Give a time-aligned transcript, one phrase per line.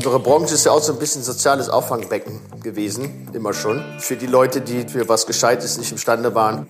[0.00, 3.84] Unsere Branche ist ja auch so ein bisschen soziales Auffangbecken gewesen, immer schon.
[3.98, 6.66] Für die Leute, die für was Gescheites nicht imstande waren.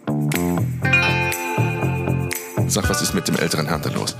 [2.67, 4.17] Sag, was ist mit dem älteren Herrn da los?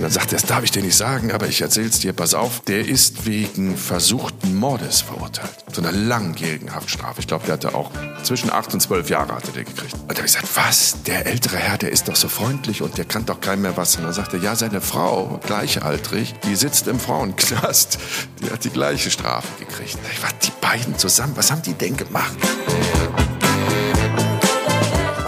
[0.00, 2.32] Und dann sagt er, das darf ich dir nicht sagen, aber ich erzähl's dir, pass
[2.32, 5.54] auf, der ist wegen versuchten Mordes verurteilt.
[5.72, 7.20] Zu einer langjährigen Haftstrafe.
[7.20, 7.90] Ich glaube, der hatte auch
[8.22, 9.92] zwischen acht und zwölf Jahre hatte der gekriegt.
[9.92, 11.02] Und da habe ich gesagt, was?
[11.02, 13.96] Der ältere Herr, der ist doch so freundlich und der kann doch keinem mehr was.
[13.96, 17.98] Und dann sagt er, ja, seine Frau, gleichaltrig, die sitzt im Frauenknast.
[18.40, 19.98] Die hat die gleiche Strafe gekriegt.
[20.10, 22.38] Ich war die beiden zusammen, was haben die denn gemacht?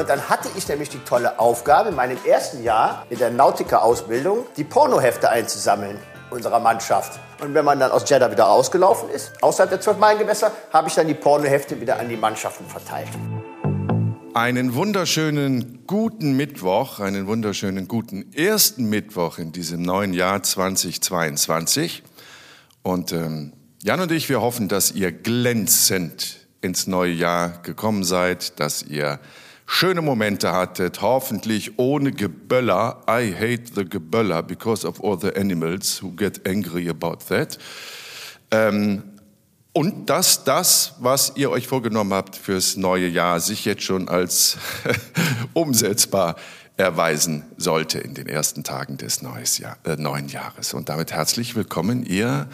[0.02, 4.46] Und dann hatte ich nämlich die tolle Aufgabe, in meinem ersten Jahr in der Nautiker-Ausbildung
[4.56, 5.96] die Pornohefte einzusammeln
[6.30, 7.20] unserer Mannschaft.
[7.40, 10.96] Und wenn man dann aus Jeddah wieder rausgelaufen ist, außerhalb der 12 Gewässer, habe ich
[10.96, 13.10] dann die Pornohefte wieder an die Mannschaften verteilt.
[14.34, 22.02] Einen wunderschönen guten Mittwoch, einen wunderschönen guten ersten Mittwoch in diesem neuen Jahr 2022.
[22.82, 23.52] Und ähm,
[23.84, 29.20] Jan und ich, wir hoffen, dass ihr glänzend ins neue Jahr gekommen seid, dass ihr
[29.66, 33.02] schöne Momente hattet, hoffentlich ohne Geböller.
[33.08, 37.58] I hate the Geböller because of all the animals who get angry about that.
[38.50, 39.02] Ähm,
[39.72, 44.58] und dass das, was ihr euch vorgenommen habt fürs neue Jahr, sich jetzt schon als
[45.54, 46.36] umsetzbar
[46.76, 49.22] erweisen sollte in den ersten Tagen des
[49.58, 50.74] Jahr, äh, neuen Jahres.
[50.74, 52.48] Und damit herzlich willkommen, ihr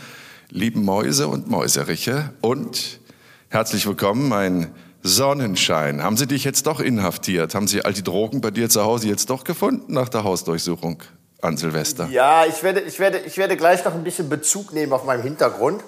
[0.51, 2.33] lieben Mäuse und Mäuseriche.
[2.41, 3.01] Und
[3.49, 4.69] herzlich willkommen, mein
[5.03, 6.03] Sonnenschein.
[6.03, 7.55] Haben Sie dich jetzt doch inhaftiert?
[7.55, 11.03] Haben Sie all die Drogen bei dir zu Hause jetzt doch gefunden nach der Hausdurchsuchung
[11.41, 12.09] an Silvester?
[12.11, 15.23] Ja, ich werde, ich werde, ich werde gleich noch ein bisschen Bezug nehmen auf meinem
[15.23, 15.83] Hintergrund.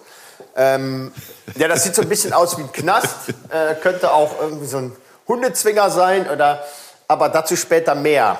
[0.56, 1.12] Ähm,
[1.56, 3.28] ja, das sieht so ein bisschen aus wie ein Knast.
[3.50, 4.92] Äh, könnte auch irgendwie so ein
[5.26, 6.62] Hundezwinger sein, oder,
[7.08, 8.38] aber dazu später mehr.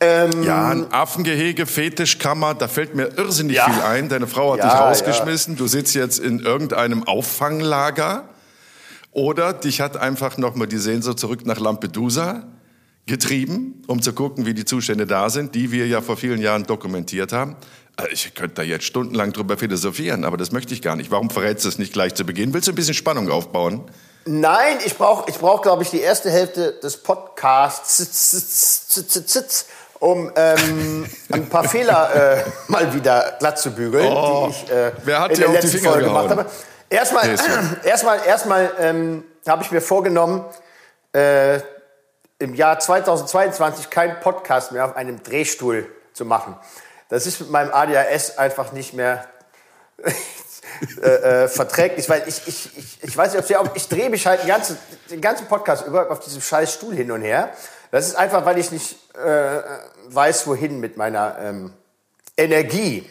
[0.00, 3.64] Ähm, ja, ein Affengehege, Fetischkammer, da fällt mir irrsinnig ja.
[3.64, 4.08] viel ein.
[4.08, 5.54] Deine Frau hat ja, dich rausgeschmissen.
[5.54, 5.58] Ja.
[5.58, 8.24] Du sitzt jetzt in irgendeinem Auffanglager.
[9.12, 12.44] Oder dich hat einfach nochmal die Sehnsucht zurück nach Lampedusa
[13.06, 16.64] getrieben, um zu gucken, wie die Zustände da sind, die wir ja vor vielen Jahren
[16.64, 17.56] dokumentiert haben.
[17.98, 21.10] Äh, ich könnte da jetzt stundenlang drüber philosophieren, aber das möchte ich gar nicht.
[21.10, 22.54] Warum verrätst du es nicht gleich zu Beginn?
[22.54, 23.82] Willst du ein bisschen Spannung aufbauen?
[24.24, 28.06] Nein, ich brauche, ich brauch, glaube ich, die erste Hälfte des Podcasts,
[29.98, 34.92] um ähm, ein paar Fehler äh, mal wieder glatt zu bügeln, oh, die ich äh,
[35.04, 36.46] wer hat in der letzten Folge gemacht habe.
[36.92, 37.38] Erstmal, nee,
[37.84, 40.44] erstmal, erstmal ähm, habe ich mir vorgenommen,
[41.14, 41.60] äh,
[42.38, 46.56] im Jahr 2022 keinen Podcast mehr auf einem Drehstuhl zu machen.
[47.08, 49.26] Das ist mit meinem ADHS einfach nicht mehr
[51.02, 54.10] äh, äh, verträglich, weil ich, ich, ich, ich weiß nicht, ob Sie auch, ich drehe
[54.10, 54.78] mich halt den ganzen,
[55.10, 57.52] den ganzen Podcast über auf diesem scheiß Stuhl hin und her.
[57.90, 59.60] Das ist einfach, weil ich nicht äh,
[60.08, 61.72] weiß, wohin mit meiner ähm,
[62.36, 63.08] Energie.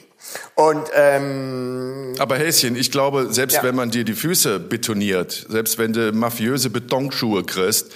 [0.55, 3.63] Und, ähm, Aber Häschen, ich glaube, selbst ja.
[3.63, 7.91] wenn man dir die Füße betoniert, selbst wenn du mafiöse Betonschuhe kriegst,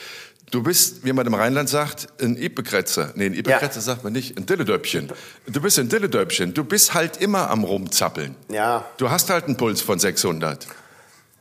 [0.52, 3.12] du bist, wie man im Rheinland sagt, ein Ipekretzer.
[3.16, 3.82] Nee, ein Ipekretzer ja.
[3.82, 5.12] sagt man nicht, ein Dilledöpchen.
[5.48, 6.54] Du bist ein Dilledöpchen.
[6.54, 8.36] Du bist halt immer am Rumzappeln.
[8.50, 8.86] Ja.
[8.98, 10.68] Du hast halt einen Puls von 600.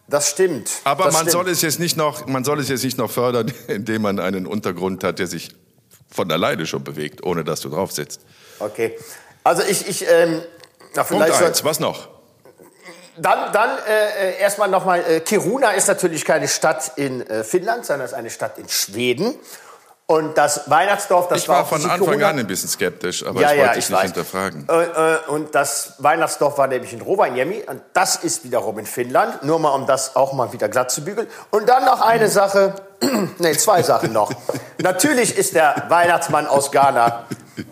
[0.06, 0.70] Das stimmt.
[0.84, 1.32] Aber das man stimmt.
[1.32, 4.46] soll es jetzt nicht noch, man soll es jetzt nicht noch fördern, indem man einen
[4.46, 5.50] Untergrund hat, der sich
[6.10, 8.20] von alleine schon bewegt, ohne dass du drauf sitzt.
[8.58, 8.96] Okay.
[9.42, 10.40] Also ich, ich ähm,
[10.94, 11.64] na, Punkt eins.
[11.64, 12.08] Was noch?
[13.16, 18.06] Dann, dann äh, erstmal nochmal, äh, Kiruna ist natürlich keine Stadt in äh, Finnland, sondern
[18.06, 19.38] ist eine Stadt in Schweden.
[20.06, 23.40] Und das Weihnachtsdorf, das ich war, war von Anfang Corona an ein bisschen skeptisch, aber
[23.40, 24.04] ja, ich wollte ja, dich nicht weiß.
[24.04, 24.68] hinterfragen.
[24.68, 29.44] Äh, äh, und das Weihnachtsdorf war nämlich in Rovaniemi und das ist wiederum in Finnland,
[29.44, 31.26] nur mal um das auch mal wieder glatt zu bügeln.
[31.50, 32.74] Und dann noch eine Sache,
[33.38, 34.30] nee, zwei Sachen noch.
[34.82, 37.24] Natürlich ist der Weihnachtsmann aus Ghana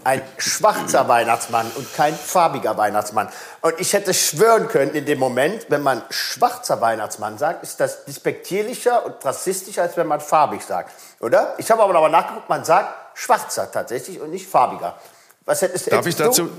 [0.04, 3.28] ein schwarzer Weihnachtsmann und kein farbiger Weihnachtsmann.
[3.60, 8.04] Und ich hätte schwören können, in dem Moment, wenn man schwarzer Weihnachtsmann sagt, ist das
[8.04, 10.92] despektierlicher und rassistischer, als wenn man farbig sagt.
[11.20, 11.54] Oder?
[11.58, 14.96] Ich habe aber noch mal nachgeguckt, man sagt schwarzer tatsächlich und nicht farbiger.
[15.44, 16.50] Was hättest, Darf ich dazu?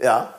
[0.00, 0.34] Ja.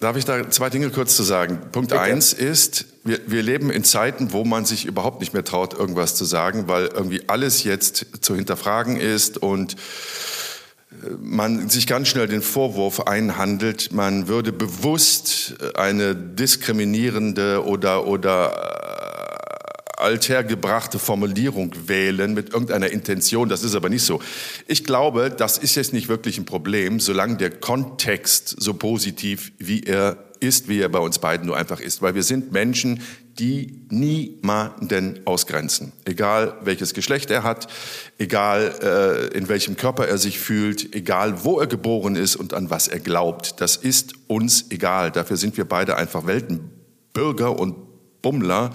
[0.00, 1.70] Darf ich da zwei Dinge kurz zu sagen?
[1.72, 2.00] Punkt Bitte.
[2.00, 6.14] eins ist, wir, wir leben in Zeiten, wo man sich überhaupt nicht mehr traut, irgendwas
[6.14, 9.76] zu sagen, weil irgendwie alles jetzt zu hinterfragen ist und
[11.20, 20.02] man sich ganz schnell den Vorwurf einhandelt, man würde bewusst eine diskriminierende oder, oder äh,
[20.02, 23.48] althergebrachte Formulierung wählen mit irgendeiner Intention.
[23.48, 24.20] Das ist aber nicht so.
[24.66, 29.82] Ich glaube, das ist jetzt nicht wirklich ein Problem, solange der Kontext so positiv wie
[29.82, 32.02] er ist, wie er bei uns beiden nur einfach ist.
[32.02, 33.00] Weil wir sind Menschen,
[33.38, 35.92] die niemanden ausgrenzen.
[36.04, 37.66] Egal welches Geschlecht er hat,
[38.18, 38.74] egal
[39.32, 42.88] äh, in welchem Körper er sich fühlt, egal wo er geboren ist und an was
[42.88, 43.60] er glaubt.
[43.60, 45.10] Das ist uns egal.
[45.10, 46.70] Dafür sind wir beide einfach Welten
[47.12, 47.76] Bürger und
[48.22, 48.70] Bummler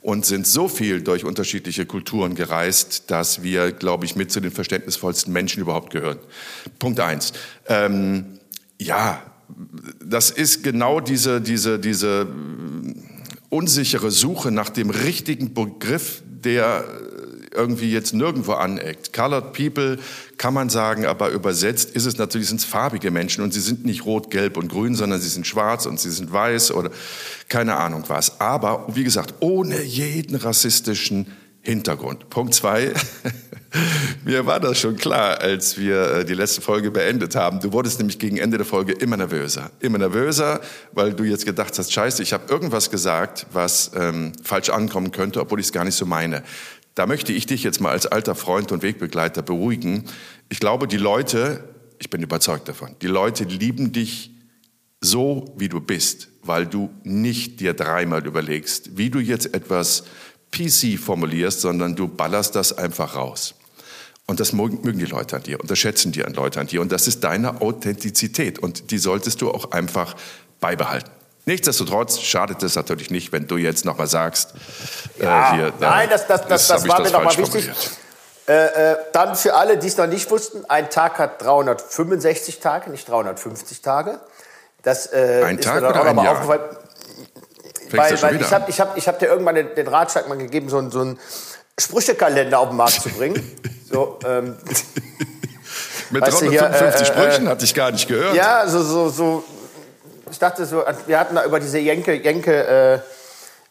[0.00, 4.50] und sind so viel durch unterschiedliche Kulturen gereist, dass wir, glaube ich, mit zu den
[4.50, 6.18] verständnisvollsten Menschen überhaupt gehören.
[6.78, 7.32] Punkt eins.
[7.66, 8.38] Ähm,
[8.80, 9.22] ja,
[10.04, 12.26] das ist genau diese, diese, diese
[13.50, 16.84] unsichere Suche nach dem richtigen Begriff, der
[17.54, 19.12] irgendwie jetzt nirgendwo aneckt.
[19.12, 19.98] Colored People
[20.36, 23.84] kann man sagen, aber übersetzt ist es natürlich, sind es farbige Menschen und sie sind
[23.84, 26.90] nicht rot, gelb und grün, sondern sie sind schwarz und sie sind weiß oder
[27.48, 28.40] keine Ahnung was.
[28.40, 31.26] Aber, wie gesagt, ohne jeden rassistischen
[31.62, 32.30] Hintergrund.
[32.30, 32.92] Punkt zwei.
[34.24, 37.60] Mir war das schon klar, als wir äh, die letzte Folge beendet haben.
[37.60, 39.70] Du wurdest nämlich gegen Ende der Folge immer nervöser.
[39.80, 40.60] Immer nervöser,
[40.92, 45.40] weil du jetzt gedacht hast, scheiße, ich habe irgendwas gesagt, was ähm, falsch ankommen könnte,
[45.40, 46.42] obwohl ich es gar nicht so meine.
[46.94, 50.04] Da möchte ich dich jetzt mal als alter Freund und Wegbegleiter beruhigen.
[50.48, 51.62] Ich glaube, die Leute,
[51.98, 54.32] ich bin überzeugt davon, die Leute lieben dich
[55.00, 60.04] so, wie du bist, weil du nicht dir dreimal überlegst, wie du jetzt etwas
[60.50, 63.54] PC formulierst, sondern du ballerst das einfach raus.
[64.28, 66.82] Und das mögen die Leute an dir und das schätzen die Leute an dir.
[66.82, 70.14] Und das ist deine Authentizität und die solltest du auch einfach
[70.60, 71.10] beibehalten.
[71.46, 74.52] Nichtsdestotrotz schadet es natürlich nicht, wenn du jetzt nochmal sagst,
[75.18, 77.70] äh, ja, äh, hier, nein, das, das, das, das war mir nochmal wichtig.
[78.46, 82.90] Äh, äh, dann für alle, die es noch nicht wussten, ein Tag hat 365 Tage,
[82.90, 84.20] nicht 350 Tage.
[84.82, 86.60] Das äh, ein Tag auch nochmal aufgefallen.
[87.92, 90.68] Weil, weil ich habe ich hab, ich hab dir irgendwann den, den Ratschlag mal gegeben,
[90.68, 91.18] so, so einen
[91.78, 93.58] Sprüchekalender auf den Markt zu bringen.
[93.90, 94.56] so, ähm,
[96.10, 98.34] Mit 355 hier, Sprüchen äh, hatte ich gar nicht gehört.
[98.34, 99.44] Ja, so, so, so
[100.30, 103.02] ich dachte so, wir hatten da über diese Jenke, Jenke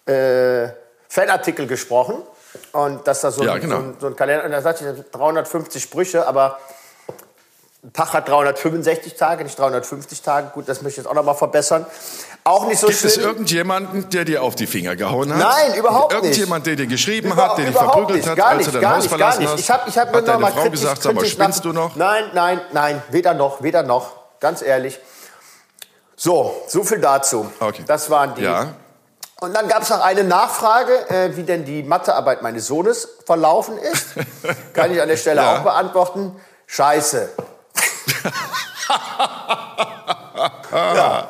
[0.08, 0.70] äh, äh,
[1.10, 2.16] Fanartikel gesprochen
[2.72, 3.82] und dass da so, ja, genau.
[3.82, 6.60] so, so ein Kalender, und da sagte ich 350 Sprüche, aber
[7.84, 10.50] ein Tag hat 365 Tage, nicht 350 Tage.
[10.54, 11.86] Gut, das möchte ich jetzt auch noch mal verbessern.
[12.44, 13.12] Auch nicht so Gibt schlimm.
[13.12, 15.40] es irgendjemanden, der dir auf die Finger gehauen hat?
[15.40, 16.24] Nein, überhaupt nicht.
[16.24, 19.08] Irgendjemand, der dir geschrieben Über, hat, der dich verprügelt nicht, hat, als du dein Haus
[19.08, 19.52] verlassen nicht.
[19.52, 19.60] hast?
[19.60, 21.96] Ich hab, ich hab hat deine mal Frau kritisch, gesagt, sag mal, spinnst du noch?
[21.96, 24.14] Nein, nein, nein, weder noch, weder noch.
[24.40, 25.00] Ganz ehrlich.
[26.16, 27.52] So, so viel dazu.
[27.60, 27.84] Okay.
[27.86, 28.42] Das waren die.
[28.42, 28.74] Ja.
[29.40, 33.78] Und dann gab es noch eine Nachfrage, äh, wie denn die Mathearbeit meines Sohnes verlaufen
[33.78, 34.16] ist.
[34.74, 35.58] Kann ich an der Stelle ja.
[35.58, 36.36] auch beantworten.
[36.66, 37.30] Scheiße.
[40.72, 41.30] Ja,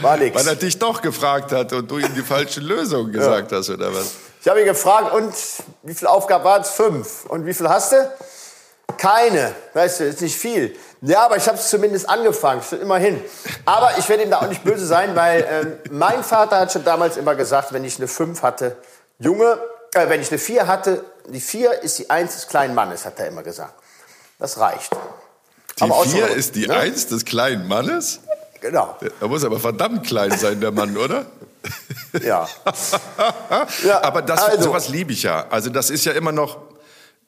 [0.00, 0.36] war nix.
[0.36, 3.58] Weil er dich doch gefragt hat und du ihm die falsche Lösung gesagt ja.
[3.58, 4.12] hast, oder was?
[4.40, 5.32] Ich habe ihn gefragt, und
[5.82, 6.70] wie viele Aufgaben waren es?
[6.70, 7.26] Fünf.
[7.26, 8.12] Und wie viel hast du?
[8.98, 9.54] Keine.
[9.72, 10.76] Weißt du, ist nicht viel.
[11.00, 13.22] Ja, aber ich habe es zumindest angefangen, immerhin.
[13.64, 16.84] Aber ich werde ihm da auch nicht böse sein, weil ähm, mein Vater hat schon
[16.84, 18.76] damals immer gesagt, wenn ich eine 5 hatte,
[19.18, 19.58] Junge,
[19.94, 23.18] äh, wenn ich eine 4 hatte, die 4 ist die 1 des kleinen Mannes, hat
[23.18, 23.74] er immer gesagt.
[24.38, 24.90] Das reicht.
[25.80, 26.76] Die 4 ist die ne?
[26.76, 28.20] 1 des kleinen Mannes?
[28.60, 28.96] Genau.
[29.20, 31.26] Er muss aber verdammt klein sein, der Mann, oder?
[32.22, 32.46] Ja.
[33.86, 34.64] ja aber das, also.
[34.64, 35.46] sowas liebe ich ja.
[35.48, 36.58] Also das ist ja immer noch,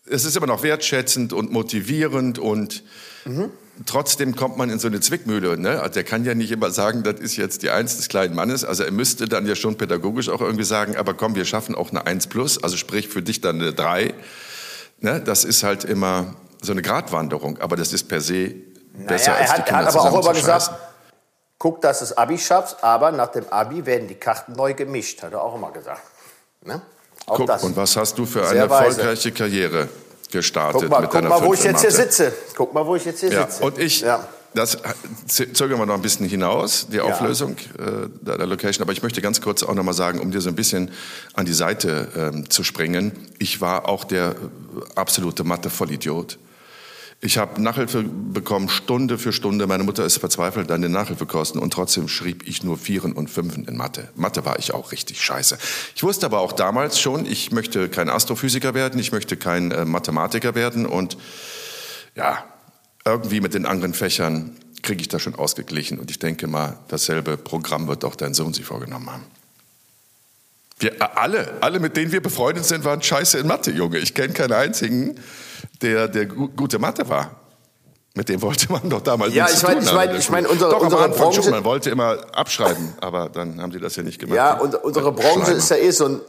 [0.06, 2.82] es ist immer noch wertschätzend und motivierend und
[3.24, 3.50] mhm
[3.86, 5.58] trotzdem kommt man in so eine Zwickmühle.
[5.58, 5.80] Ne?
[5.80, 8.64] Also der kann ja nicht immer sagen, das ist jetzt die Eins des kleinen Mannes.
[8.64, 11.90] Also er müsste dann ja schon pädagogisch auch irgendwie sagen, aber komm, wir schaffen auch
[11.90, 14.14] eine Eins plus, also sprich für dich dann eine Drei.
[15.00, 15.20] Ne?
[15.24, 18.54] Das ist halt immer so eine Gratwanderung, aber das ist per se
[19.06, 20.70] besser naja, als die Kinder Er hat aber auch immer gesagt,
[21.58, 25.22] guck, dass du das Abi schaffst, aber nach dem Abi werden die Karten neu gemischt,
[25.22, 26.02] hat er auch immer gesagt.
[26.62, 26.82] Ne?
[27.26, 27.62] Auch guck, das.
[27.62, 29.88] und was hast du für eine erfolgreiche Karriere?
[30.34, 32.32] gestartet guck mal, mit guck mal, wo ich jetzt hier sitze.
[32.56, 33.64] Guck mal, wo ich jetzt hier ja, sitze.
[33.64, 34.26] Und ich, ja.
[34.52, 34.76] das
[35.26, 38.04] zögern wir noch ein bisschen hinaus, die Auflösung ja.
[38.04, 38.82] äh, der, Location.
[38.82, 40.90] Aber ich möchte ganz kurz auch noch mal sagen, um dir so ein bisschen
[41.34, 43.12] an die Seite ähm, zu springen.
[43.38, 44.34] Ich war auch der äh,
[44.96, 46.38] absolute Mathe-Vollidiot.
[47.24, 49.66] Ich habe Nachhilfe bekommen, Stunde für Stunde.
[49.66, 53.64] Meine Mutter ist verzweifelt an den Nachhilfekosten und trotzdem schrieb ich nur Vieren und Fünfen
[53.64, 54.10] in Mathe.
[54.14, 55.56] Mathe war ich auch richtig scheiße.
[55.96, 59.86] Ich wusste aber auch damals schon, ich möchte kein Astrophysiker werden, ich möchte kein äh,
[59.86, 61.16] Mathematiker werden und
[62.14, 62.44] ja,
[63.06, 67.38] irgendwie mit den anderen Fächern kriege ich das schon ausgeglichen und ich denke mal, dasselbe
[67.38, 69.24] Programm wird auch dein Sohn sich vorgenommen haben.
[70.78, 73.96] Wir äh, alle, alle, mit denen wir befreundet sind, waren scheiße in Mathe, Junge.
[73.96, 75.18] Ich kenne keinen einzigen,
[75.82, 77.40] der, der gute Mathe war.
[78.16, 80.10] Mit dem wollte man doch damals ja, nichts ich mein, zu tun haben.
[80.10, 81.42] Ja, ich meine, unsere, doch, unsere Branche...
[81.42, 84.36] Schon, man wollte immer abschreiben, aber dann haben sie das ja nicht gemacht.
[84.36, 86.20] Ja, und unsere Branche ist ja eh so ein...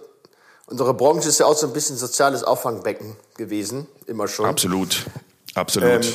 [0.67, 4.47] Unsere Branche ist ja auch so ein bisschen soziales Auffangbecken gewesen, immer schon.
[4.47, 5.05] Absolut,
[5.53, 6.03] absolut.
[6.03, 6.13] Ähm,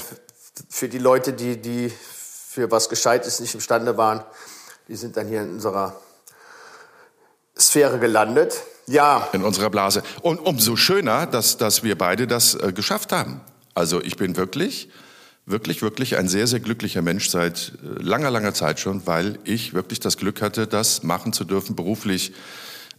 [0.69, 4.25] für die Leute, die, die für was Gescheites nicht imstande waren,
[4.89, 5.95] die sind dann hier in unserer
[7.57, 8.61] Sphäre gelandet.
[8.91, 9.29] Ja.
[9.33, 10.03] In unserer Blase.
[10.21, 13.41] Und umso schöner, dass, dass wir beide das äh, geschafft haben.
[13.75, 14.89] Also ich bin wirklich
[15.51, 19.75] wirklich, wirklich ein sehr, sehr glücklicher Mensch seit äh, langer, langer Zeit schon, weil ich
[19.75, 22.33] wirklich das Glück hatte, das machen zu dürfen, beruflich,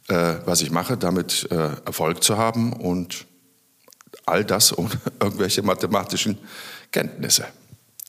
[0.08, 1.56] äh, was ich mache, damit äh,
[1.86, 3.26] Erfolg zu haben und
[4.26, 6.38] all das ohne irgendwelche mathematischen
[6.92, 7.46] Kenntnisse.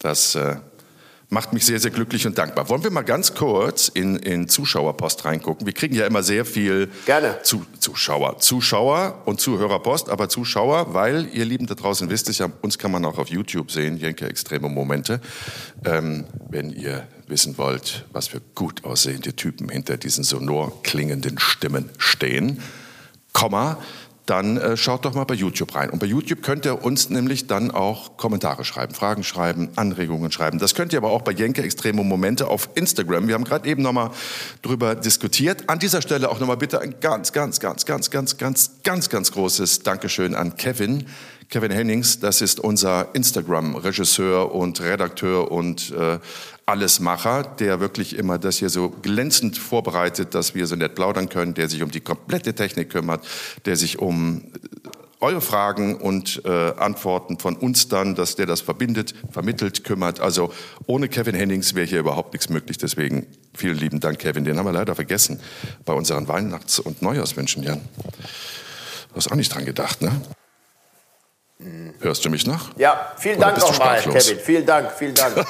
[0.00, 0.56] Das äh,
[1.32, 2.68] macht mich sehr, sehr glücklich und dankbar.
[2.68, 5.66] Wollen wir mal ganz kurz in, in Zuschauerpost reingucken?
[5.66, 7.38] Wir kriegen ja immer sehr viel Gerne.
[7.42, 8.38] Zu, Zuschauer.
[8.38, 13.04] Zuschauer und Zuhörerpost, aber Zuschauer, weil ihr Lieben da draußen wisst ja, uns kann man
[13.04, 15.20] auch auf YouTube sehen, Jenke Extreme Momente.
[15.84, 21.90] Ähm, wenn ihr wissen wollt, was für gut aussehende Typen hinter diesen sonor klingenden Stimmen
[21.98, 22.60] stehen,
[23.32, 23.78] Komma,
[24.26, 25.91] dann äh, schaut doch mal bei YouTube rein.
[25.91, 30.59] Und bei YouTube könnt ihr uns nämlich dann auch Kommentare schreiben, Fragen schreiben, Anregungen schreiben.
[30.59, 33.26] Das könnt ihr aber auch bei Jenke Extreme Momente auf Instagram.
[33.26, 34.11] Wir haben gerade eben nochmal
[34.62, 35.69] drüber diskutiert.
[35.69, 39.33] An dieser Stelle auch nochmal bitte ein ganz, ganz, ganz, ganz, ganz, ganz, ganz, ganz
[39.33, 41.07] großes Dankeschön an Kevin.
[41.52, 46.19] Kevin Hennings, das ist unser Instagram-Regisseur und Redakteur und äh,
[46.66, 51.54] Allesmacher, der wirklich immer das hier so glänzend vorbereitet, dass wir so nett plaudern können,
[51.54, 53.26] der sich um die komplette Technik kümmert,
[53.64, 54.88] der sich um äh,
[55.21, 60.21] eure Fragen und äh, Antworten von uns dann, dass der das verbindet, vermittelt, kümmert.
[60.21, 60.52] Also
[60.87, 62.78] ohne Kevin Hennings wäre hier überhaupt nichts möglich.
[62.78, 64.45] Deswegen vielen lieben Dank, Kevin.
[64.45, 65.40] Den haben wir leider vergessen
[65.85, 67.81] bei unseren Weihnachts- und Neujahrswünschen, Jan.
[69.11, 70.11] Du hast auch nicht dran gedacht, ne?
[72.00, 72.76] Hörst du mich noch?
[72.76, 74.38] Ja, vielen Dank nochmal, Kevin.
[74.38, 75.35] Vielen Dank, vielen Dank.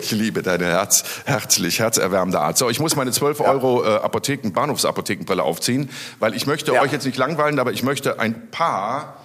[0.00, 2.58] ich liebe deine Herz, herzlich, herzerwärmende Art.
[2.58, 3.46] So, ich muss meine 12 ja.
[3.46, 6.82] Euro äh, Apotheken, Bahnhofsapothekenbrille aufziehen, weil ich möchte ja.
[6.82, 9.19] euch jetzt nicht langweilen, aber ich möchte ein paar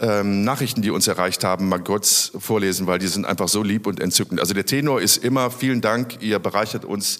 [0.00, 3.86] ähm, Nachrichten, die uns erreicht haben, mal kurz vorlesen, weil die sind einfach so lieb
[3.86, 4.40] und entzückend.
[4.40, 7.18] Also der Tenor ist immer, vielen Dank, ihr bereichert uns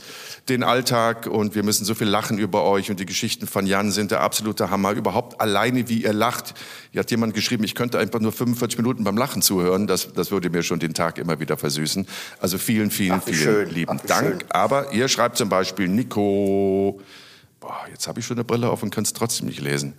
[0.48, 3.90] den Alltag und wir müssen so viel lachen über euch und die Geschichten von Jan
[3.90, 4.92] sind der absolute Hammer.
[4.92, 6.54] Überhaupt alleine, wie ihr lacht.
[6.92, 9.88] Hier hat jemand geschrieben, ich könnte einfach nur 45 Minuten beim Lachen zuhören.
[9.88, 12.06] Das, das würde mir schon den Tag immer wieder versüßen.
[12.40, 13.70] Also vielen, vielen, Ach, vielen schön.
[13.70, 14.42] lieben Ach, Dank.
[14.42, 14.50] Schön.
[14.50, 17.00] Aber ihr schreibt zum Beispiel Nico,
[17.58, 19.94] boah, jetzt habe ich schon eine Brille auf und kann es trotzdem nicht lesen.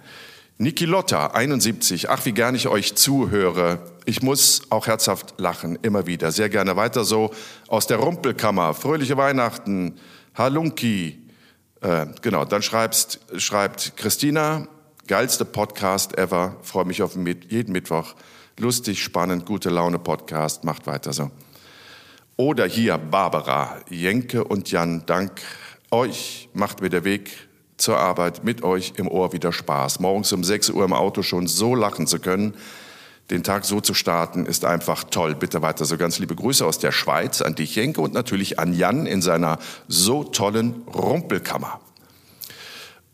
[0.62, 2.10] Niki Lotta, 71.
[2.10, 3.80] Ach, wie gern ich euch zuhöre.
[4.04, 6.34] Ich muss auch herzhaft lachen, immer wieder.
[6.34, 7.32] Sehr gerne weiter so.
[7.70, 8.74] Aus der Rumpelkammer.
[8.74, 9.98] Fröhliche Weihnachten.
[10.36, 11.18] Halunki.
[11.80, 14.68] Äh, genau, dann schreibst, schreibt Christina,
[15.08, 16.58] geilste Podcast ever.
[16.62, 18.16] Freue mich auf jeden Mittwoch.
[18.58, 20.66] Lustig, spannend, gute Laune Podcast.
[20.66, 21.32] Macht weiter so.
[22.36, 25.40] Oder hier Barbara, Jenke und Jan, dank
[25.90, 27.49] euch macht mir der Weg
[27.80, 30.00] zur Arbeit mit euch im Ohr wieder Spaß.
[30.00, 32.54] Morgens um 6 Uhr im Auto schon so lachen zu können,
[33.30, 35.36] den Tag so zu starten, ist einfach toll.
[35.36, 38.74] Bitte weiter so ganz liebe Grüße aus der Schweiz an dich, Jenke, und natürlich an
[38.74, 41.80] Jan in seiner so tollen Rumpelkammer.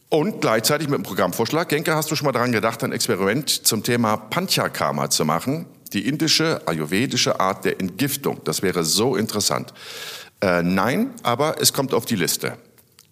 [0.10, 3.84] Und gleichzeitig mit dem Programmvorschlag, Genke, hast du schon mal daran gedacht, ein Experiment zum
[3.84, 5.66] Thema Panchakarma zu machen?
[5.92, 8.40] Die indische, ayurvedische Art der Entgiftung.
[8.46, 9.74] Das wäre so interessant.
[10.42, 12.58] Äh, nein, aber es kommt auf die Liste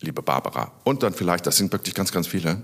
[0.04, 0.72] liebe Barbara.
[0.84, 2.62] Und dann vielleicht, das sind wirklich ganz, ganz viele,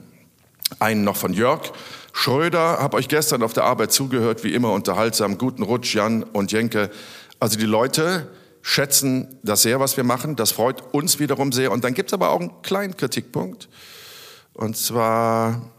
[0.80, 1.72] einen noch von Jörg
[2.14, 6.52] Schröder, habe euch gestern auf der Arbeit zugehört, wie immer unterhaltsam, guten Rutsch, Jan und
[6.52, 6.90] Jenke.
[7.40, 8.28] Also die Leute
[8.62, 11.72] schätzen das sehr, was wir machen, das freut uns wiederum sehr.
[11.72, 13.70] Und dann gibt es aber auch einen kleinen Kritikpunkt.
[14.54, 15.72] Und zwar,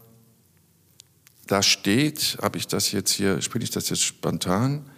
[1.47, 4.89] da steht, habe ich das jetzt hier, spiele ich das jetzt spontan?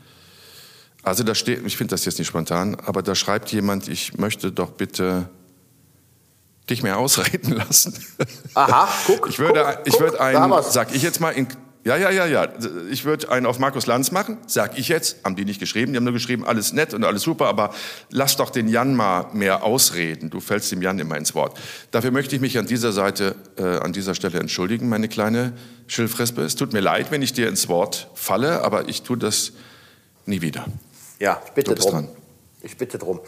[1.01, 4.53] Also da steht, ich finde das jetzt nicht spontan, aber da schreibt jemand, ich möchte
[4.53, 5.29] doch bitte
[6.69, 7.93] dich mehr ausreden lassen.
[8.53, 9.27] Aha, guck.
[9.29, 11.47] Ich würde, guck, ich würde einen, sag ich jetzt mal, in,
[11.85, 12.47] ja, ja, ja, ja,
[12.89, 15.97] ich würde einen auf Markus Lanz machen, sag ich jetzt, haben die nicht geschrieben, die
[15.97, 17.73] haben nur geschrieben, alles nett und alles super, aber
[18.09, 21.59] lass doch den Jan mal mehr ausreden, du fällst dem Jan immer ins Wort.
[21.91, 25.53] Dafür möchte ich mich an dieser Seite, äh, an dieser Stelle entschuldigen, meine kleine
[25.87, 26.41] Schilfrispe.
[26.43, 29.51] Es tut mir leid, wenn ich dir ins Wort falle, aber ich tue das
[30.25, 30.65] nie wieder.
[31.19, 31.91] Ja, ich bitte drum.
[31.91, 32.07] Dran.
[32.61, 33.19] Ich bitte drum.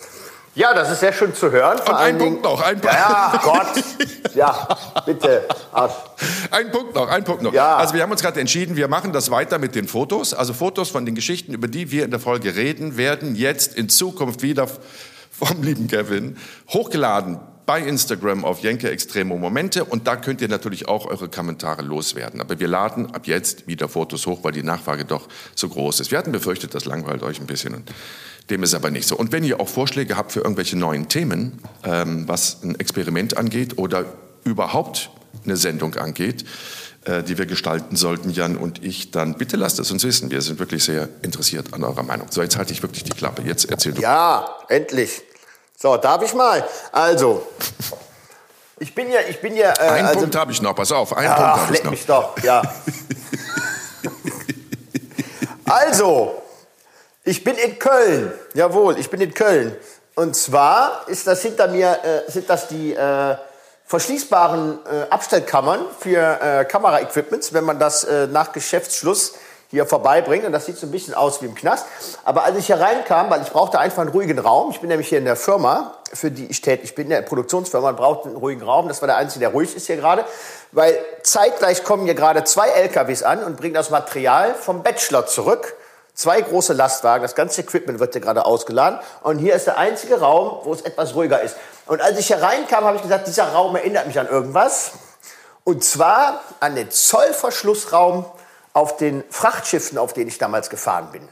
[0.55, 1.77] Ja, das ist sehr schön zu hören.
[1.79, 2.95] Vor Und ein Punkt noch, ein Punkt.
[2.95, 3.67] Ja, Gott.
[4.35, 4.67] Ja,
[5.05, 5.45] bitte.
[5.71, 5.93] Arsch.
[6.51, 7.53] Ein Punkt noch, ein Punkt noch.
[7.53, 7.77] Ja.
[7.77, 10.33] Also wir haben uns gerade entschieden, wir machen das weiter mit den Fotos.
[10.33, 13.87] Also Fotos von den Geschichten, über die wir in der Folge reden, werden jetzt in
[13.87, 14.67] Zukunft wieder
[15.31, 16.35] vom lieben Kevin
[16.69, 21.81] hochgeladen bei Instagram auf Jenke Extremo Momente und da könnt ihr natürlich auch eure Kommentare
[21.81, 22.41] loswerden.
[22.41, 26.11] Aber wir laden ab jetzt wieder Fotos hoch, weil die Nachfrage doch so groß ist.
[26.11, 27.73] Wir hatten befürchtet, das langweilt euch ein bisschen.
[27.73, 27.91] Und
[28.49, 29.15] dem ist aber nicht so.
[29.15, 33.77] Und wenn ihr auch Vorschläge habt für irgendwelche neuen Themen, ähm, was ein Experiment angeht
[33.77, 34.05] oder
[34.43, 35.09] überhaupt
[35.43, 36.45] eine Sendung angeht,
[37.05, 40.31] äh, die wir gestalten sollten, Jan und ich, dann bitte lasst es uns wissen.
[40.31, 42.27] Wir sind wirklich sehr interessiert an eurer Meinung.
[42.29, 43.41] So, jetzt halte ich wirklich die Klappe.
[43.43, 44.01] Jetzt erzähl du.
[44.01, 45.21] Ja, endlich.
[45.77, 46.65] So, darf ich mal?
[46.91, 47.45] Also,
[48.79, 49.73] ich bin ja, ich bin ja.
[49.73, 50.75] Äh, einen also, Punkt habe ich noch.
[50.75, 51.91] Pass auf, einen ach, Punkt habe ich noch.
[51.91, 52.61] mich doch, ja.
[55.65, 56.41] also,
[57.27, 58.31] Ich bin in Köln.
[58.53, 59.75] Jawohl, ich bin in Köln.
[60.13, 63.35] Und zwar ist das hinter mir, äh, sind das die äh,
[63.87, 69.33] verschließbaren äh, Abstellkammern für äh, Kameraequipments, wenn man das äh, nach Geschäftsschluss
[69.71, 70.45] hier vorbeibringt.
[70.45, 71.87] Und das sieht so ein bisschen aus wie im Knast.
[72.25, 74.69] Aber als ich hier reinkam, weil ich brauchte einfach einen ruhigen Raum.
[74.69, 77.87] Ich bin nämlich hier in der Firma, für die ich tätig bin, in der Produktionsfirma,
[77.87, 78.87] man braucht einen ruhigen Raum.
[78.87, 80.25] Das war der einzige, der ruhig ist hier gerade.
[80.73, 85.73] Weil zeitgleich kommen hier gerade zwei LKWs an und bringen das Material vom Bachelor zurück
[86.15, 88.99] Zwei große Lastwagen, das ganze Equipment wird hier gerade ausgeladen.
[89.21, 91.57] Und hier ist der einzige Raum, wo es etwas ruhiger ist.
[91.87, 94.93] Und als ich hier reinkam, habe ich gesagt, dieser Raum erinnert mich an irgendwas.
[95.65, 98.25] Und zwar an den Zollverschlussraum
[98.71, 101.27] auf den Frachtschiffen, auf denen ich damals gefahren bin.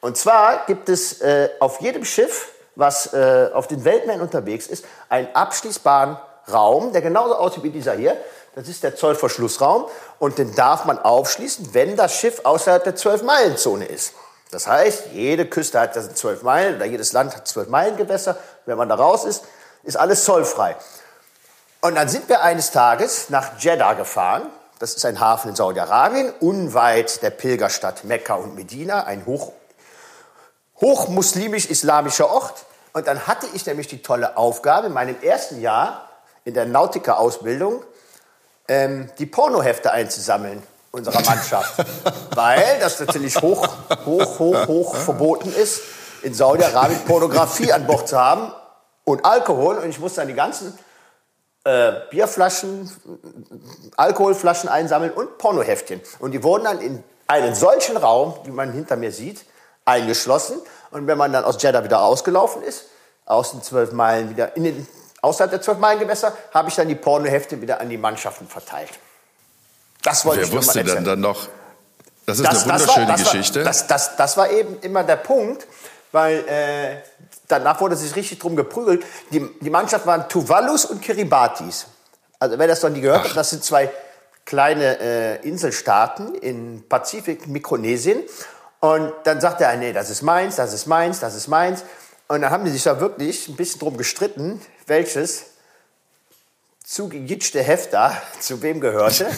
[0.00, 4.84] Und zwar gibt es äh, auf jedem Schiff, was äh, auf den Weltmeeren unterwegs ist,
[5.10, 6.16] einen abschließbaren
[6.50, 8.16] Raum, der genauso aussieht wie dieser hier.
[8.56, 9.84] Das ist der Zollverschlussraum
[10.18, 14.14] und den darf man aufschließen, wenn das Schiff außerhalb der 12-Meilen-Zone ist.
[14.50, 18.38] Das heißt, jede Küste hat das 12 Meilen oder jedes Land hat 12 Meilen Gewässer.
[18.64, 19.44] Wenn man da raus ist,
[19.82, 20.74] ist alles zollfrei.
[21.82, 24.46] Und dann sind wir eines Tages nach Jeddah gefahren.
[24.78, 29.52] Das ist ein Hafen in Saudi-Arabien, unweit der Pilgerstadt Mekka und Medina, ein hoch,
[30.80, 32.64] hochmuslimisch-islamischer Ort.
[32.94, 36.08] Und dann hatte ich nämlich die tolle Aufgabe, in meinem ersten Jahr
[36.46, 37.84] in der Nautiker-Ausbildung
[38.68, 41.84] ähm, die Pornohefte einzusammeln unserer Mannschaft.
[42.34, 43.68] Weil das natürlich hoch,
[44.04, 45.82] hoch, hoch, hoch verboten ist,
[46.22, 48.52] in Saudi-Arabien Pornografie an Bord zu haben
[49.04, 49.76] und Alkohol.
[49.76, 50.76] Und ich musste dann die ganzen
[51.64, 52.90] äh, Bierflaschen,
[53.96, 56.00] Alkoholflaschen einsammeln und Pornoheftchen.
[56.18, 59.44] Und die wurden dann in einen solchen Raum, wie man hinter mir sieht,
[59.84, 60.58] eingeschlossen.
[60.90, 62.86] Und wenn man dann aus Jeddah wieder rausgelaufen ist,
[63.24, 64.88] aus den zwölf Meilen wieder in den
[65.26, 68.90] außerhalb der 12 Meilen Gewässer, habe ich dann die Pornohefte wieder an die Mannschaften verteilt.
[70.02, 71.48] Das wollte Wer ich wusste denn dann noch?
[72.26, 73.58] Das ist das, eine wunderschöne das war, das Geschichte.
[73.60, 75.66] War, das, das, das war eben immer der Punkt,
[76.12, 77.02] weil äh,
[77.48, 79.04] danach wurde sich richtig drum geprügelt.
[79.32, 81.86] Die, die Mannschaft waren Tuvalus und Kiribatis.
[82.38, 83.90] Also wer das noch nie gehört hat, das sind zwei
[84.44, 88.22] kleine äh, Inselstaaten in Pazifik, Mikronesien.
[88.78, 91.82] Und dann sagt er, nee, das ist meins, das ist meins, das ist meins.
[92.28, 95.46] Und dann haben die sich da wirklich ein bisschen drum gestritten, welches
[96.84, 99.26] zugejitschte Heft da zu wem gehörte.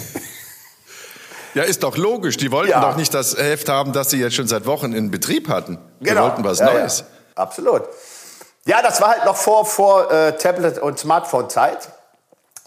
[1.54, 2.36] Ja, ist doch logisch.
[2.36, 2.80] Die wollten ja.
[2.80, 5.78] doch nicht das Heft haben, das sie jetzt schon seit Wochen in Betrieb hatten.
[5.98, 6.24] Die genau.
[6.24, 7.00] wollten was ja, Neues.
[7.00, 7.06] Ja.
[7.34, 7.82] Absolut.
[8.66, 11.88] Ja, das war halt noch vor, vor äh, Tablet- und Smartphone-Zeit.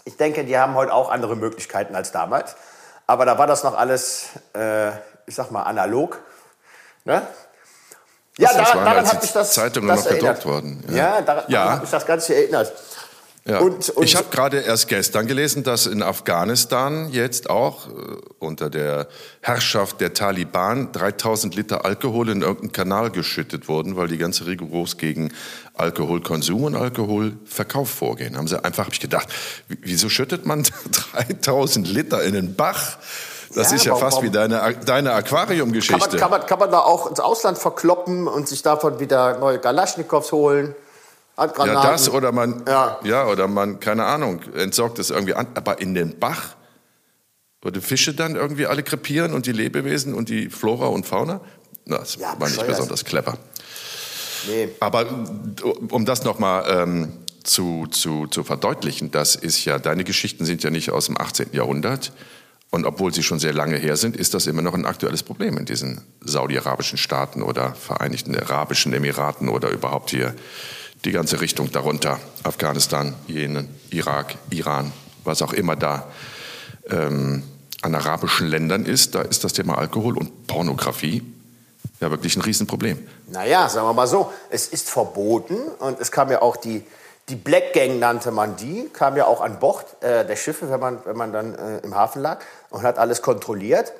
[0.04, 2.56] Ich denke, die haben heute auch andere Möglichkeiten als damals.
[3.06, 4.88] Aber da war das noch alles, äh,
[5.26, 6.18] ich sag mal, analog.
[7.04, 7.22] Ne?
[8.38, 10.82] Ja, daran, daran hat mich das, Zeitungen das noch gedruckt worden.
[10.88, 11.72] Ja, ja daran, ja.
[11.72, 12.72] hat mich das Ganze erinnert.
[13.44, 13.58] Ja.
[13.58, 17.90] Und, und ich habe gerade erst gestern gelesen, dass in Afghanistan jetzt auch äh,
[18.38, 19.08] unter der
[19.40, 24.96] Herrschaft der Taliban 3000 Liter Alkohol in irgendeinen Kanal geschüttet wurden, weil die ganze rigoros
[24.96, 25.32] gegen
[25.74, 28.36] Alkoholkonsum und Alkoholverkauf vorgehen.
[28.36, 29.28] Haben sie einfach, habe ich gedacht,
[29.66, 30.62] wieso schüttet man
[31.12, 32.98] 3000 Liter in den Bach?
[33.54, 35.98] Das ja, ist ja warum, fast wie deine, deine Aquariumgeschichte.
[35.98, 39.38] Kann man, kann, man, kann man da auch ins Ausland verkloppen und sich davon wieder
[39.38, 40.74] neue Galaschnikows holen?
[41.36, 41.82] Handgranaten.
[41.82, 42.98] Ja, das oder man, ja.
[43.04, 45.46] ja, oder man, keine Ahnung, entsorgt es irgendwie an.
[45.54, 46.56] Aber in den Bach,
[47.62, 51.40] wo die Fische dann irgendwie alle krepieren und die Lebewesen und die Flora und Fauna?
[51.86, 53.38] Das ja, war nicht besonders clever.
[54.46, 54.68] Nee.
[54.80, 55.06] Aber
[55.90, 57.12] um das nochmal ähm,
[57.44, 61.48] zu, zu, zu verdeutlichen, das ist ja, deine Geschichten sind ja nicht aus dem 18.
[61.52, 62.12] Jahrhundert,
[62.72, 65.58] und obwohl sie schon sehr lange her sind, ist das immer noch ein aktuelles Problem
[65.58, 70.34] in diesen saudi-arabischen Staaten oder Vereinigten Arabischen Emiraten oder überhaupt hier
[71.04, 72.18] die ganze Richtung darunter.
[72.44, 74.90] Afghanistan, Jemen, Irak, Iran,
[75.22, 76.08] was auch immer da
[76.88, 77.42] ähm,
[77.82, 81.22] an arabischen Ländern ist, da ist das Thema Alkohol und Pornografie
[82.00, 83.06] ja wirklich ein Riesenproblem.
[83.28, 86.82] Naja, sagen wir mal so, es ist verboten und es kam ja auch die
[87.28, 90.80] die Black Gang nannte man die, kam ja auch an Bord äh, der Schiffe, wenn
[90.80, 93.92] man, wenn man dann äh, im Hafen lag und hat alles kontrolliert.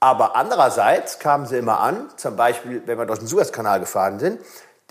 [0.00, 4.40] Aber andererseits kamen sie immer an, zum Beispiel, wenn wir durch den Suezkanal gefahren sind,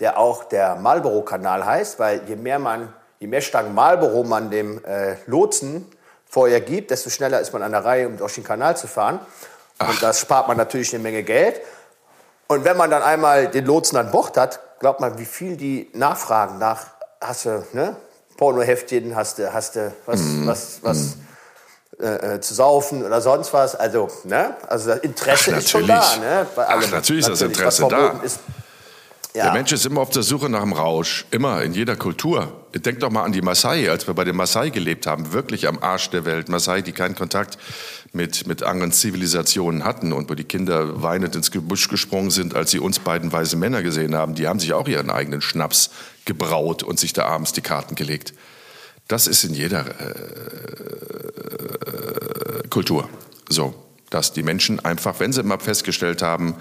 [0.00, 4.84] der auch der Marlboro-Kanal heißt, weil je mehr, man, je mehr Stangen Marlboro man dem
[4.84, 5.86] äh, Lotsen
[6.26, 9.20] vorher gibt, desto schneller ist man an der Reihe, um durch den Kanal zu fahren.
[9.78, 9.88] Ach.
[9.88, 11.60] Und das spart man natürlich eine Menge Geld.
[12.48, 15.90] Und wenn man dann einmal den Lotsen an Bord hat, glaubt man, wie viel die
[15.94, 16.93] nachfragen nach
[17.26, 17.96] hast du, ne?
[18.36, 20.46] Pornoheftchen, hast du, hast du was, mm.
[20.46, 21.16] was, was
[21.98, 22.04] mm.
[22.04, 23.74] äh, zu saufen oder sonst was.
[23.76, 24.56] Also, ne?
[24.68, 26.46] Also das Interesse Ach, ist schon da, ne?
[26.54, 26.84] Bei allem.
[26.86, 28.20] Ach, natürlich ist das Interesse da.
[28.22, 28.40] Ist.
[29.34, 29.44] Ja.
[29.44, 32.63] Der Mensch ist immer auf der Suche nach dem Rausch, immer in jeder Kultur.
[32.74, 35.78] Denk doch mal an die Maasai, als wir bei den Maasai gelebt haben, wirklich am
[35.78, 36.48] Arsch der Welt.
[36.48, 37.56] Maasai, die keinen Kontakt
[38.12, 42.72] mit, mit anderen Zivilisationen hatten und wo die Kinder weinend ins Gebüsch gesprungen sind, als
[42.72, 44.34] sie uns beiden weise Männer gesehen haben.
[44.34, 45.90] Die haben sich auch ihren eigenen Schnaps
[46.24, 48.34] gebraut und sich da abends die Karten gelegt.
[49.06, 50.14] Das ist in jeder äh,
[52.70, 53.08] Kultur
[53.48, 53.74] so,
[54.10, 56.56] dass die Menschen einfach, wenn sie mal festgestellt haben,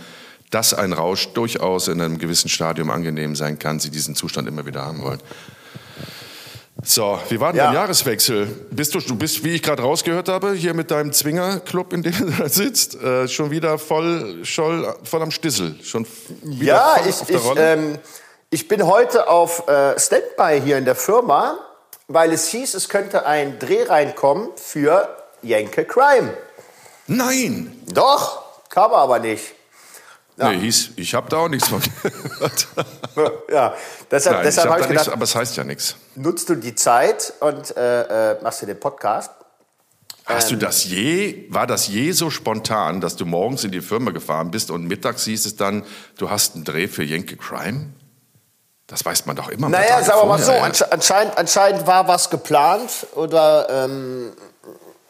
[0.50, 4.66] dass ein Rausch durchaus in einem gewissen Stadium angenehm sein kann, sie diesen Zustand immer
[4.66, 5.22] wieder haben wollen.
[6.82, 7.66] So, wie war denn ja.
[7.66, 8.48] dein Jahreswechsel?
[8.72, 12.18] Bist du, du bist, wie ich gerade rausgehört habe, hier mit deinem Zwingerclub, in dem
[12.18, 15.76] du da sitzt, äh, schon wieder voll, voll, voll am Stissel.
[15.84, 16.08] Schon
[16.42, 17.74] wieder ja, voll ich, auf der ich, Rolle?
[17.74, 18.00] Ähm,
[18.50, 21.58] ich bin heute auf äh, Standby hier in der Firma,
[22.08, 25.08] weil es hieß, es könnte ein Dreh reinkommen für
[25.42, 26.34] Jenke Crime.
[27.08, 27.82] Nein!
[27.94, 29.54] Doch, kam aber nicht.
[30.38, 30.50] Ja.
[30.50, 32.68] Nee, hieß, ich habe da auch nichts von gehört.
[33.52, 33.76] ja,
[34.10, 35.96] deshalb, Nein, deshalb habe ich, ich gedacht, aber es heißt ja nichts.
[36.16, 39.32] Nutzt du die Zeit und äh, äh, machst du den Podcast?
[40.26, 43.82] Hast ähm, du das je, war das je so spontan, dass du morgens in die
[43.82, 45.84] Firma gefahren bist und mittags hieß es dann,
[46.18, 47.90] du hast einen Dreh für Jenke Crime?
[48.88, 49.70] Das weiß man doch immer.
[49.70, 54.34] Naja, sagen wir mal so, anscheinend, anscheinend war was geplant oder, ähm,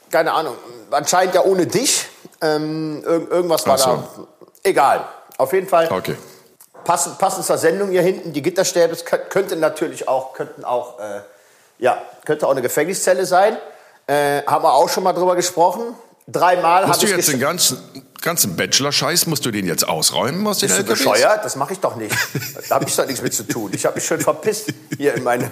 [0.09, 0.55] keine Ahnung,
[0.91, 2.07] anscheinend ja ohne dich.
[2.41, 3.85] Ähm, irgendwas war so.
[3.85, 4.27] da
[4.63, 5.05] Egal.
[5.37, 5.91] Auf jeden Fall.
[5.91, 6.15] Okay.
[6.83, 8.95] Passend, passend zur Sendung hier hinten, die Gitterstäbe
[9.29, 11.21] könnte natürlich auch, könnten auch, äh,
[11.79, 13.57] ja, könnte auch eine Gefängniszelle sein.
[14.07, 15.95] Äh, haben wir auch schon mal drüber gesprochen.
[16.27, 17.77] Dreimal Musst du jetzt den ganzen,
[18.21, 21.43] ganzen Bachelor-Scheiß, musst du den jetzt ausräumen aus Bist du bescheuert?
[21.43, 22.15] Das mache ich doch nicht.
[22.69, 23.71] Da habe ich doch nichts mit zu tun.
[23.73, 25.51] Ich habe mich schon verpisst hier in meine...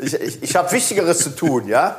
[0.00, 1.98] Ich, ich, ich habe Wichtigeres zu tun, ja?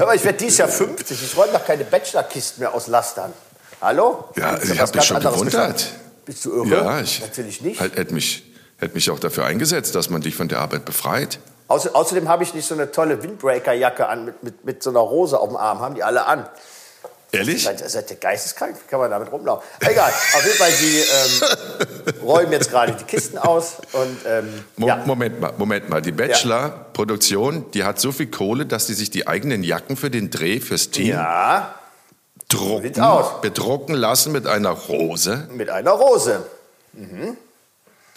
[0.00, 1.20] Aber ich werde dieses Jahr 50.
[1.22, 3.32] Ich räume doch keine Bachelor-Kisten mehr aus Lastern.
[3.80, 4.24] Hallo?
[4.36, 5.86] Ja, ich habe mich schon gewundert.
[6.24, 6.68] Bist du irre?
[6.68, 7.80] Ja, ich Natürlich nicht.
[7.80, 8.44] Halt, hätte mich,
[8.78, 11.38] hätte mich auch dafür eingesetzt, dass man dich von der Arbeit befreit.
[11.68, 15.00] Außer, außerdem habe ich nicht so eine tolle Windbreaker-Jacke an mit, mit, mit so einer
[15.00, 15.80] Rose auf dem Arm.
[15.80, 16.46] Haben die alle an.
[17.34, 17.64] Ehrlich?
[17.64, 18.76] Seid, seid ihr geisteskrank?
[18.76, 19.66] Wie kann man damit rumlaufen?
[19.80, 20.10] Egal.
[20.10, 23.78] Auf jeden Fall, die ähm, räumen jetzt gerade die Kisten aus.
[23.92, 24.96] Und, ähm, Mo ja.
[25.06, 26.02] Moment mal, Moment mal.
[26.02, 30.28] Die Bachelor-Produktion, die hat so viel Kohle, dass die sich die eigenen Jacken für den
[30.28, 31.74] Dreh, fürs Team ja
[32.52, 35.48] drucken, bedrucken lassen mit einer Rose.
[35.50, 36.44] Mit einer Rose.
[36.92, 37.36] Mhm.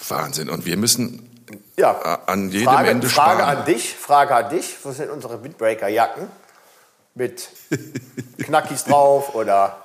[0.08, 0.50] Wahnsinn.
[0.50, 1.30] Und wir müssen
[1.78, 2.20] ja.
[2.26, 3.58] an jedem Frage, Ende Frage sparen.
[3.58, 4.78] an dich, Frage an dich.
[4.84, 6.28] Wo sind unsere Windbreaker-Jacken?
[7.14, 7.48] Mit
[8.44, 9.78] Knackis drauf oder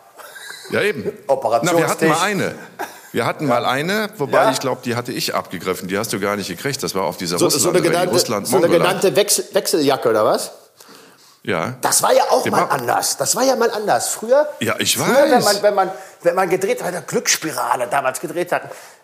[0.71, 1.13] ja, eben.
[1.27, 1.73] Operationstisch?
[1.73, 2.55] Na, wir hatten mal eine.
[3.13, 3.51] Wir hatten ja.
[3.51, 4.51] mal eine, wobei ja.
[4.53, 5.89] ich glaube, die hatte ich abgegriffen.
[5.89, 6.83] Die hast du gar nicht gekriegt.
[6.83, 10.09] Das war auf dieser so, Russland, so eine genannte, Russland so eine genannte Wechsel, Wechseljacke
[10.09, 10.53] oder was?
[11.43, 11.75] Ja.
[11.81, 13.17] Das war ja auch mal anders.
[13.17, 14.09] Das war ja mal anders.
[14.09, 15.31] Früher, ja, ich früher, weiß.
[15.31, 18.63] Wenn man, wenn man, wenn man gedreht hat, Glücksspirale damals gedreht hat,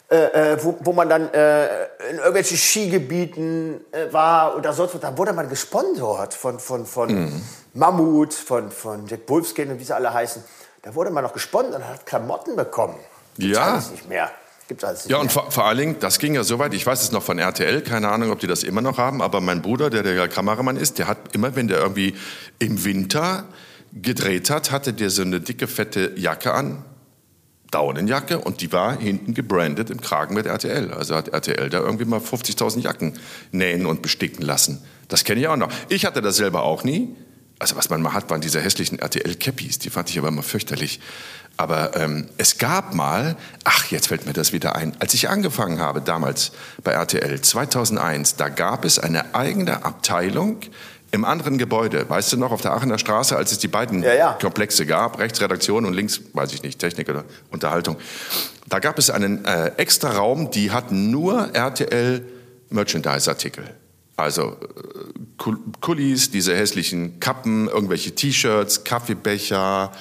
[0.08, 5.00] äh, äh, wo, wo man dann äh, in irgendwelchen Skigebieten äh, war oder sonst was,
[5.00, 7.42] da wurde man gesponsert von, von, von mhm.
[7.74, 10.44] Mammut, von, von Jack Wolfskin und wie sie alle heißen.
[10.82, 12.98] Da wurde man noch gesponsert und hat Klamotten bekommen.
[13.36, 13.82] Gibt's ja.
[13.90, 14.30] nicht mehr.
[14.68, 15.20] Gibt's alles ja, mehr.
[15.20, 17.38] und vor, vor, allen Dingen, das ging ja so weit, ich weiß es noch von
[17.38, 20.76] RTL, keine Ahnung, ob die das immer noch haben, aber mein Bruder, der der Kameramann
[20.76, 22.14] ist, der hat immer, wenn der irgendwie
[22.58, 23.44] im Winter
[23.92, 26.84] gedreht hat, hatte der so eine dicke, fette Jacke an,
[27.70, 30.92] Daunenjacke, und die war hinten gebrandet im Kragen mit RTL.
[30.92, 33.18] Also hat RTL da irgendwie mal 50.000 Jacken
[33.52, 34.82] nähen und besticken lassen.
[35.08, 35.70] Das kenne ich auch noch.
[35.88, 37.14] Ich hatte das selber auch nie.
[37.58, 39.78] Also was man mal hat, waren diese hässlichen RTL-Cappies.
[39.78, 41.00] Die fand ich aber immer fürchterlich.
[41.56, 45.80] Aber ähm, es gab mal, ach, jetzt fällt mir das wieder ein, als ich angefangen
[45.80, 46.52] habe damals
[46.84, 50.60] bei RTL 2001, da gab es eine eigene Abteilung
[51.12, 54.14] im anderen Gebäude, weißt du noch, auf der Aachener Straße, als es die beiden ja,
[54.14, 54.32] ja.
[54.40, 57.96] Komplexe gab, rechts Redaktion und links, weiß ich nicht, Technik oder Unterhaltung.
[58.68, 62.22] Da gab es einen äh, extra Raum, die hatten nur RTL
[62.68, 63.64] Merchandise-Artikel.
[64.16, 64.54] Also äh,
[65.38, 69.92] Kulis, diese hässlichen Kappen, irgendwelche T-Shirts, Kaffeebecher,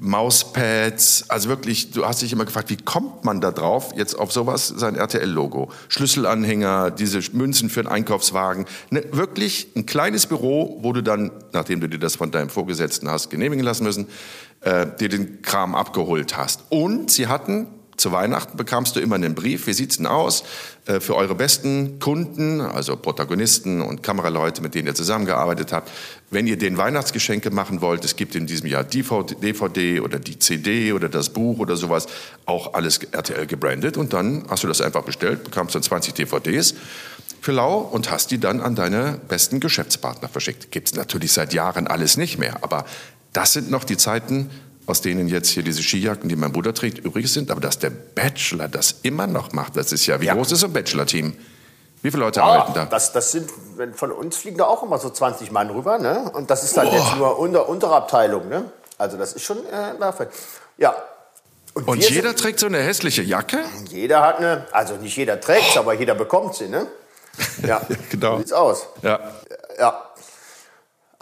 [0.00, 4.32] Mauspads, also wirklich, du hast dich immer gefragt, wie kommt man da drauf, jetzt auf
[4.32, 10.92] sowas, sein RTL-Logo, Schlüsselanhänger, diese Münzen für den Einkaufswagen, ne, wirklich ein kleines Büro, wo
[10.92, 14.08] du dann, nachdem du dir das von deinem Vorgesetzten hast genehmigen lassen müssen,
[14.62, 16.64] äh, dir den Kram abgeholt hast.
[16.70, 17.66] Und sie hatten
[18.00, 20.42] zu Weihnachten bekamst du immer einen Brief, wie sieht's denn aus
[20.86, 25.90] äh, für eure besten Kunden, also Protagonisten und Kameraleute, mit denen ihr zusammengearbeitet habt.
[26.30, 30.92] Wenn ihr den Weihnachtsgeschenke machen wollt, es gibt in diesem Jahr DVD oder die CD
[30.92, 32.06] oder das Buch oder sowas,
[32.46, 36.74] auch alles RTL gebrandet und dann hast du das einfach bestellt, bekamst dann 20 DVDs
[37.40, 40.70] für lau und hast die dann an deine besten Geschäftspartner verschickt.
[40.70, 42.84] Gibt's natürlich seit Jahren alles nicht mehr, aber
[43.32, 44.50] das sind noch die Zeiten,
[44.90, 47.50] aus denen jetzt hier diese Skijacken, die mein Bruder trägt, übrig sind.
[47.50, 50.34] Aber dass der Bachelor das immer noch macht, das ist ja, wie ja.
[50.34, 51.36] groß ist so ein Bachelor-Team?
[52.02, 52.84] Wie viele Leute ja, arbeiten da?
[52.86, 53.50] Das, das sind
[53.94, 56.30] von uns fliegen da auch immer so 20 Mann rüber, ne?
[56.32, 58.64] Und das ist dann jetzt nur unter, untere Abteilung, ne?
[58.98, 59.94] Also das ist schon äh.
[60.78, 60.94] Ja.
[61.74, 63.58] Und wir jeder sind- trägt so eine hässliche Jacke?
[63.90, 66.86] jeder hat eine, also nicht jeder trägt aber jeder bekommt sie, ne?
[67.66, 68.32] Ja, Genau.
[68.32, 68.86] So sieht's aus.
[69.02, 69.20] Ja.
[69.78, 70.09] Ja.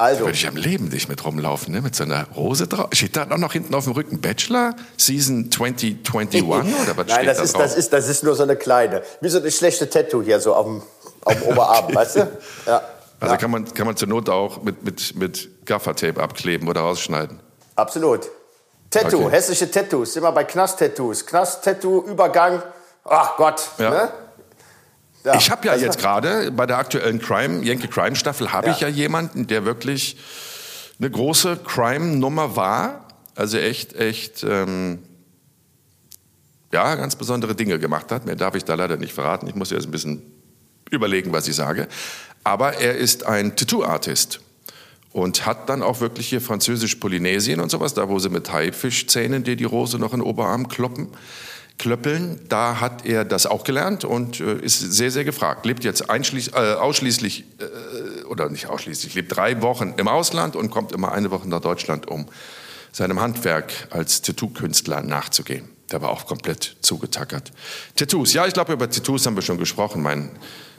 [0.01, 1.81] Also, Würde ich am Leben nicht mit rumlaufen, ne?
[1.83, 2.87] mit so einer Rose drauf.
[2.93, 7.27] Steht da auch noch hinten auf dem Rücken Bachelor Season 2021 oder was nein, steht
[7.27, 7.63] das da ist, drauf?
[7.63, 10.55] das, ist, das ist nur so eine kleine, wie so eine schlechte Tattoo hier so
[10.55, 10.83] auf dem,
[11.25, 12.21] auf dem Oberarm, weißt du?
[12.67, 12.83] Ja.
[13.19, 16.83] also ja, kann, man, kann man zur Not auch mit, mit, mit Gaffertape abkleben oder
[16.83, 17.41] rausschneiden.
[17.75, 18.29] absolut.
[18.91, 19.31] Tattoo, Okay.
[19.33, 21.27] hässliche Tattoos, wir bei Knast-Tattoos.
[21.27, 22.63] Knast-Tattoo, Übergang,
[23.05, 23.91] ach Gott, Ja.
[23.91, 24.09] ne?
[25.25, 28.73] Ja, ich habe ja jetzt gerade bei der aktuellen Crime, Yankee Crime Staffel, habe Ja.
[28.75, 30.17] ich ja jemanden, der wirklich
[30.99, 33.07] eine große Crime-Nummer war.
[33.35, 34.99] Also echt, echt, ähm,
[36.73, 38.27] ja, ganz besondere Dinge gemacht hat.
[38.27, 39.47] Mehr darf ich da leider nicht verraten.
[39.49, 40.23] Ich muss jetzt ein bisschen
[40.91, 41.89] überlegen, was ich sage.
[42.45, 44.41] Aber er ist ein Tattoo-Artist
[45.13, 49.57] und hat dann auch wirklich hier französisch-Polynesien und sowas, da wo sie mit Haifischzähnen dir
[49.57, 51.09] die Rose noch in den Oberarm kloppen,
[51.79, 55.65] klöppeln, da hat er das auch gelernt und äh, ist sehr, sehr gefragt.
[55.65, 60.71] Lebt jetzt einschließ, äh, ausschließlich, äh, oder nicht ausschließlich, lebt drei Wochen im Ausland und
[60.71, 62.27] kommt immer eine Woche nach Deutschland, um
[62.93, 65.69] seinem Handwerk als Tattoo-Künstler nachzugehen.
[65.93, 67.53] Der war auch komplett zugetackert.
[67.97, 70.31] Tattoos, ja, ich glaube, über Tattoos haben wir schon gesprochen, mein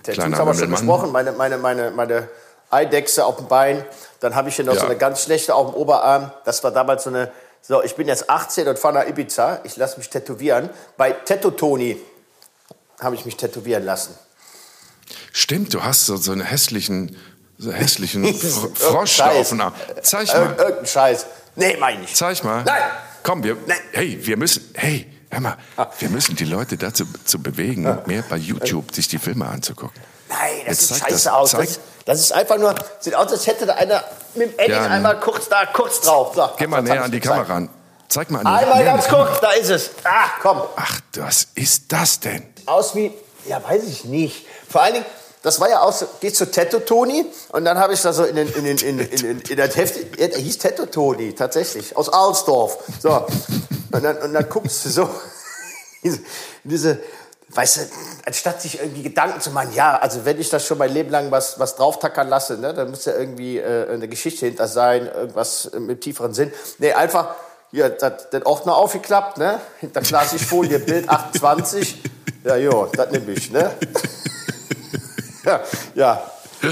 [0.04, 0.80] Tattoos kleiner haben wir schon Mann.
[0.82, 2.28] besprochen, meine, meine, meine, meine
[2.70, 3.84] Eidechse auf dem Bein.
[4.20, 4.82] Dann habe ich hier noch Ja.
[4.82, 6.32] so eine ganz schlechte auf dem Oberarm.
[6.46, 7.32] Das war damals so eine,
[7.62, 9.60] so, ich bin jetzt 18 und fahre nach Ibiza.
[9.64, 10.70] Ich lasse mich tätowieren.
[10.98, 11.98] Bei Tattoo Toni
[13.00, 14.16] habe ich mich tätowieren lassen.
[15.32, 17.16] Stimmt, du hast so, so einen hässlichen,
[17.58, 19.74] so einen hässlichen Frosch da auf dem Arm.
[20.02, 21.26] Zeig Ir mal, irgendein Scheiß.
[21.56, 22.14] Nee, meine ich.
[22.16, 22.64] zeig mal.
[22.64, 22.82] Nein.
[23.24, 23.78] Komm, wir, Nein.
[23.92, 25.58] hey, wir müssen, hey, hör mal,
[26.00, 30.02] wir müssen die Leute dazu zu bewegen, mehr bei YouTube sich die Filme anzugucken.
[30.30, 31.52] Nein, das Jetzt sieht scheiße das, aus.
[31.52, 31.68] zeig.
[31.68, 34.82] Das, das ist einfach nur, sieht aus, als hätte da einer mit dem Edding Ja,
[34.82, 34.96] ne.
[34.96, 36.34] einmal kurz da, kurz drauf.
[36.34, 37.20] So, Geh mal näher an die.
[37.20, 37.70] Kamera ran.
[38.08, 39.28] Zeig mal an die Einmal ganz Kamera.
[39.28, 39.92] kurz, da ist es.
[40.04, 40.64] Ah, komm.
[40.76, 42.44] Ach, was ist das denn?
[42.66, 43.14] aus wie,
[43.46, 44.48] ja, weiß ich nicht.
[44.68, 45.06] Vor allen Dingen,
[45.44, 48.24] das war ja auch so, geht zu Tetto Toni und dann habe ich da so
[48.24, 51.96] in, den, in, den, in, in, in, in das Heft, er hieß Tetto Toni, tatsächlich,
[51.96, 52.80] aus Alsdorf.
[53.00, 53.28] So.
[53.92, 55.10] Und dann, und dann guckst du so,
[56.04, 56.22] diese,
[56.64, 57.00] diese,
[57.52, 57.82] weißt du,
[58.26, 61.32] anstatt sich irgendwie Gedanken zu machen, ja, also wenn ich das schon mein Leben lang
[61.32, 65.72] was, was drauftackern lasse, ne, dann muss ja irgendwie äh, eine Geschichte hinter sein, irgendwas
[65.78, 66.52] mit tieferen Sinn.
[66.78, 67.36] Nee, einfach,
[67.72, 72.02] hier, das, den Ordner aufgeklappt, ne, hinter Klarsichtfolie, Bild 28.
[72.44, 73.72] Ja, jo, das nehme ich, ne?
[75.46, 75.60] ja,
[75.96, 76.24] ja.
[76.62, 76.68] Äh,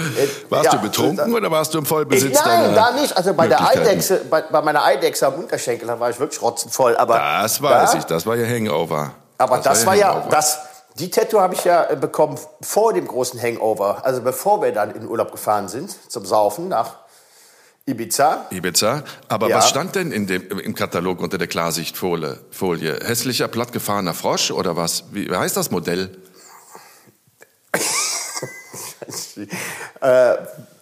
[0.50, 3.16] Warst ja, du betrunken oder warst du im Vollbesitz ich, nein, da nicht.
[3.16, 3.66] Also bei der?
[3.66, 6.98] Eidechse, bei, bei meiner Eidechse am Unterschenkel, da war ich wirklich rotzenvoll.
[6.98, 9.14] Aber Das weiß da, ich, das war ja Hangover.
[9.38, 10.30] Aber das, war ja ja, Hangover.
[10.30, 10.60] das,
[11.00, 14.06] die Tattoo habe ich ja äh, bekommen vor dem großen Hangover.
[14.06, 16.96] Also bevor wir dann in Urlaub gefahren sind, zum Saufen nach
[17.86, 18.48] Ibiza.
[18.50, 19.04] Ibiza.
[19.30, 19.58] Aber Ja.
[19.58, 22.40] was stand denn in dem, im Katalog unter der Klarsichtfolie?
[22.52, 23.00] Folie?
[23.04, 25.06] Hässlicher, plattgefahrener Frosch oder was?
[25.12, 26.18] Wie, heißt das Modell?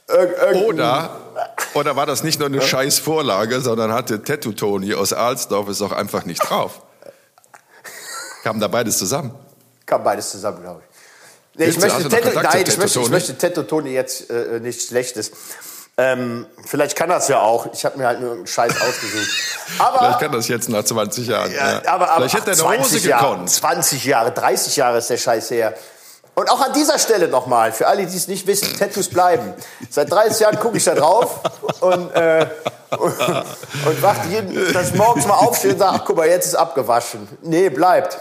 [0.07, 1.09] Irgendein- Oder,
[1.73, 5.81] oder war das nicht nur eine scheiß Vorlage, sondern hatte Tattoo Tony aus Alsdorf es
[5.81, 6.81] auch einfach nicht drauf?
[8.43, 9.33] Kam da beides zusammen?
[9.85, 10.95] Kam beides zusammen, glaube ich.
[11.57, 15.31] Nee, ich möchte Tattoo, nein, ich möchte, ich möchte Tattoo Toni jetzt äh, nichts Schlechtes.
[15.97, 17.67] Ähm, vielleicht kann das ja auch.
[17.71, 19.29] Ich habe mir halt nur irgendeinen Scheiß ausgesucht.
[19.79, 21.51] Aber, Vielleicht kann das jetzt nach 20 Jahren.
[21.53, 21.81] Ja, ja.
[21.85, 23.49] aber, aber Vielleicht hätte er eine Hose Jahre, gekonnt.
[23.49, 25.73] 20 Jahre, 30 Jahre ist der Scheiß her.
[26.35, 29.53] Und auch an dieser Stelle nochmal, für alle, die es nicht wissen, Tattoos bleiben.
[29.89, 31.39] Seit 30 Jahren gucke ich da drauf
[31.79, 32.45] und, äh,
[32.97, 36.47] und, und warte jeden, dass ich morgens mal aufstehe und sage, ach, guck mal, jetzt
[36.47, 37.25] ist abgewaschen.
[37.41, 38.19] Nee, bleibt.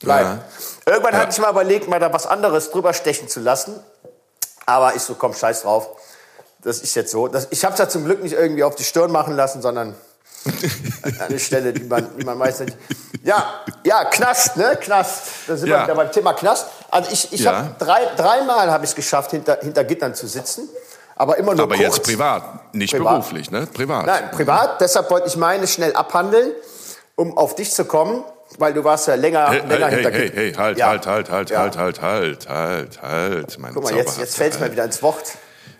[0.00, 0.40] Bleibt.
[0.86, 3.78] Irgendwann hatte ich mal überlegt, mal da was anderes drüber stechen zu lassen.
[4.66, 5.88] Aber ich so, komm, scheiß drauf.
[6.62, 7.28] Das ist jetzt so.
[7.28, 9.94] Das, ich habe es ja zum Glück nicht irgendwie auf die Stirn machen lassen, sondern
[11.02, 12.72] an eine Stelle, die man, die man meistens.
[13.24, 14.76] Ja, ja, Knast, ne?
[14.80, 15.22] Knast.
[15.48, 15.78] Da sind Ja.
[15.78, 16.66] wir wieder beim Thema Knast.
[16.90, 17.56] Also ich, ich Ja.
[17.56, 20.68] habe drei, dreimal habe ich es geschafft, hinter, hinter Gittern zu sitzen.
[21.16, 21.96] Aber immer nur Aber kurz.
[21.96, 23.14] jetzt privat, nicht Privat.
[23.14, 23.66] beruflich, ne?
[23.66, 24.06] Privat.
[24.06, 24.80] Nein, privat.
[24.80, 26.52] Deshalb wollte ich meine schnell abhandeln,
[27.16, 28.22] um auf dich zu kommen,
[28.58, 30.88] weil du warst ja länger, Hey, länger hey, hinter hey, hey, hey, halt, Ja.
[30.88, 31.58] halt, halt, halt, Ja.
[31.60, 35.02] halt, halt, halt, halt, halt, mein Guck mal, jetzt, jetzt fällt es mir wieder ins
[35.02, 35.36] Wort.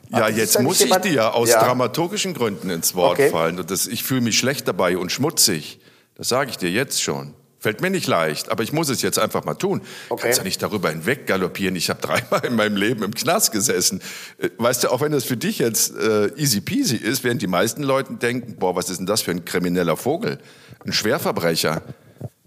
[0.09, 1.65] Ja, ist jetzt muss ich dir aus Ja.
[1.65, 3.31] dramaturgischen Gründen ins Wort Okay.
[3.31, 3.59] fallen.
[3.59, 5.81] Und das, ich fühle mich schlecht dabei und schmutzig.
[6.17, 7.35] Das sage ich dir jetzt schon.
[7.59, 9.81] Fällt mir nicht leicht, aber ich muss es jetzt einfach mal tun.
[10.09, 10.23] Okay.
[10.25, 11.75] Kannst ja nicht darüber hinweg galoppieren.
[11.75, 14.01] Ich habe dreimal in meinem Leben im Knast gesessen.
[14.39, 17.47] Äh, Weißt du, auch wenn das für dich jetzt äh, easy peasy ist, während die
[17.49, 20.39] meisten Leute denken, boah, was ist denn das für ein krimineller Vogel?
[20.85, 21.83] Ein Schwerverbrecher.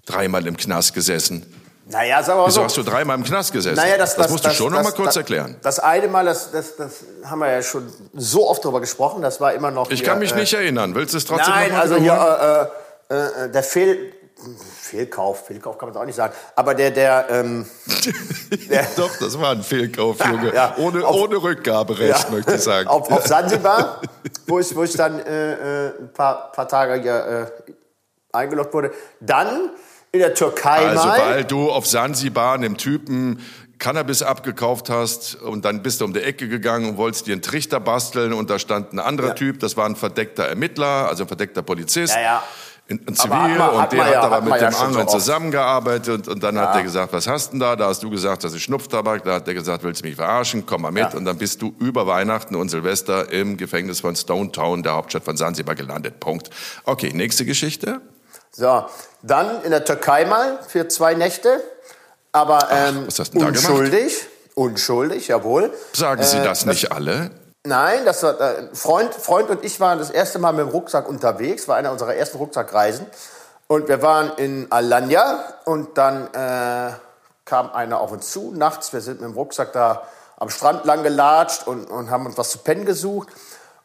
[0.10, 1.46] Dreimal im Knast gesessen.
[1.92, 2.64] Naja, sagen wir mal Wieso so.
[2.66, 3.76] hast du dreimal im Knast gesessen?
[3.78, 5.56] Naja, das, das, musst du schon noch mal kurz das, erklären.
[5.64, 6.92] Das eine Mal, das, das, das
[7.26, 9.90] haben wir ja schon so oft drüber gesprochen, das war immer noch.
[9.90, 10.94] Ich hier, kann mich äh, nicht erinnern.
[10.94, 12.70] Willst du es trotzdem Nein, noch mal also hier
[13.10, 14.14] äh, äh, der Fehl,
[14.80, 17.66] Fehlkauf, Fehlkauf kann man auch nicht sagen, aber der, der, ähm,
[18.70, 20.54] der Doch, das war ein Fehlkauf, Junge.
[20.54, 22.30] Ja, ohne, auf- ohne Rückgaberecht, Ja.
[22.30, 22.88] möchte ich sagen.
[22.88, 24.00] auf, auf Sansibar,
[24.48, 27.72] wo ich, wo ich dann äh, äh, ein paar, paar Tage hier, äh,
[28.32, 28.92] eingeloggt wurde.
[29.20, 29.72] Dann
[30.12, 31.20] in der Türkei Also, mal.
[31.20, 33.40] weil du auf Sansibar einem Typen
[33.78, 37.42] Cannabis abgekauft hast und dann bist du um die Ecke gegangen und wolltest dir einen
[37.42, 39.34] Trichter basteln und da stand ein anderer Ja.
[39.36, 42.14] Typ, das war ein verdeckter Ermittler, also ein verdeckter Polizist.
[42.16, 42.44] Ja, ja.
[42.90, 46.10] Ein, Zivil hat man- und hat der hat ja- aber hat mit dem anderen zusammengearbeitet
[46.10, 47.76] und, und dann hat der gesagt, was hast denn da?
[47.76, 49.24] Da hast du gesagt, das ist Schnupftabak.
[49.24, 50.66] Da hat der gesagt, willst du mich verarschen?
[50.66, 51.14] Komm mal mit.
[51.14, 55.24] Und dann bist du über Weihnachten und Silvester im Gefängnis von Stone Town, der Hauptstadt
[55.24, 56.20] von Sansibar, gelandet.
[56.20, 56.50] Punkt.
[56.84, 58.02] Okay, nächste Geschichte.
[58.52, 58.86] So,
[59.22, 61.62] dann in der Türkei mal für zwei Nächte.
[62.32, 64.28] Aber ähm, unschuldig.
[64.56, 65.74] Unschuldig, jawohl.
[65.94, 67.32] Sagen Sie Äh, das nicht alle?
[67.66, 71.08] Nein, das war, äh, Freund, Freund und ich waren das erste Mal mit dem Rucksack
[71.10, 73.06] unterwegs, war einer unserer ersten Rucksackreisen.
[73.68, 76.92] Und wir waren in Alanya und dann äh,
[77.46, 78.94] kam einer auf uns zu nachts.
[78.94, 80.04] Wir sind mit dem Rucksack da
[80.38, 83.30] am Strand lang gelatscht und, und haben uns was zu pennen gesucht.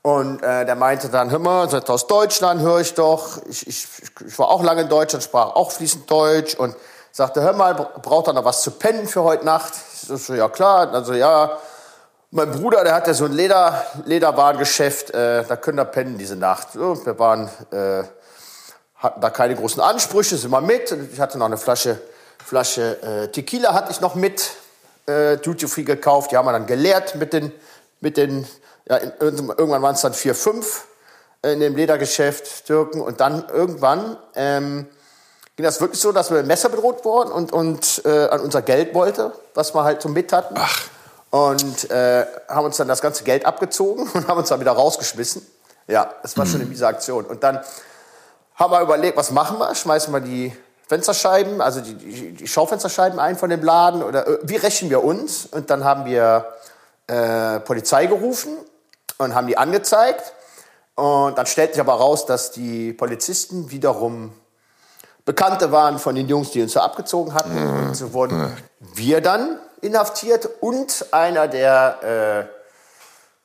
[0.05, 3.39] Und äh, der meinte dann, hör mal, seid aus Deutschland, höre ich doch.
[3.49, 3.89] Ich, ich,
[4.27, 6.77] ich war auch lange in Deutschland, sprach auch fließend Deutsch und
[7.11, 9.73] sagte, hör mal, braucht er noch was zu pennen für heute Nacht?
[10.03, 10.93] Ich so, ja klar.
[10.93, 11.57] Also ja,
[12.33, 16.37] mein Bruder, der hat ja so ein Leder, Lederwarengeschäft, äh, da können wir pennen diese
[16.37, 16.73] Nacht.
[16.75, 18.03] So, wir waren, äh,
[18.97, 20.95] hatten da keine großen Ansprüche, sind mal mit.
[21.15, 21.99] Ich hatte noch eine Flasche,
[22.45, 24.51] Flasche äh, Tequila hatte ich noch mit,
[25.07, 26.31] äh, Duty Free gekauft.
[26.31, 27.53] Die haben wir dann geleert mit den,
[28.03, 28.47] mit den,
[28.89, 30.87] ja, in, irgendwann waren es dann vier, fünf
[31.43, 33.01] äh, in dem Ledergeschäft Türken.
[33.01, 34.87] Und dann irgendwann ähm,
[35.57, 38.63] ging das wirklich so, dass wir mit Messer bedroht wurden und, und äh, an unser
[38.63, 40.55] Geld wollte, was wir halt so mit hatten.
[40.59, 40.83] Ach.
[41.31, 45.47] Und äh, haben uns dann das ganze Geld abgezogen und haben uns dann wieder rausgeschmissen.
[45.87, 47.25] Ja, das war schon eine miese Aktion.
[47.25, 47.61] Und dann
[48.55, 49.75] haben wir überlegt, was machen wir?
[49.75, 54.39] Schmeißen wir die Fensterscheiben, also die, die, die Schaufensterscheiben ein von dem Laden oder äh,
[54.43, 55.47] wie rächen wir uns?
[55.47, 56.47] Und dann haben wir
[57.07, 58.57] äh, Polizei gerufen
[59.19, 60.33] und haben die angezeigt.
[60.95, 64.33] Und dann stellte sich aber raus, dass die Polizisten wiederum
[65.25, 67.57] Bekannte waren von den Jungs, die uns da abgezogen hatten.
[67.57, 68.57] Und so wurden
[68.95, 72.49] wir dann inhaftiert und einer der,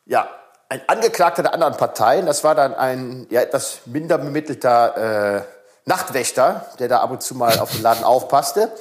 [0.05, 0.27] äh, ja,
[0.67, 2.25] ein Angeklagter der anderen Parteien.
[2.25, 5.41] Das war dann ein ja, etwas minder bemittelter äh,
[5.85, 8.71] Nachtwächter, der da ab und zu mal auf den Laden aufpasste.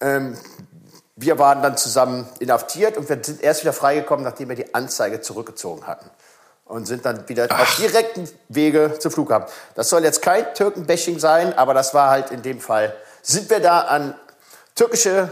[0.00, 0.36] Ähm,
[1.16, 5.22] wir waren dann zusammen inhaftiert und wir sind erst wieder freigekommen, nachdem wir die Anzeige
[5.22, 6.08] zurückgezogen hatten.
[6.66, 9.46] Und sind dann wieder auf direkten Wege zum Flughafen.
[9.76, 12.94] Das soll jetzt kein Türkenbashing sein, aber das war halt in dem Fall.
[13.22, 14.14] Sind wir da an
[14.74, 15.30] türkische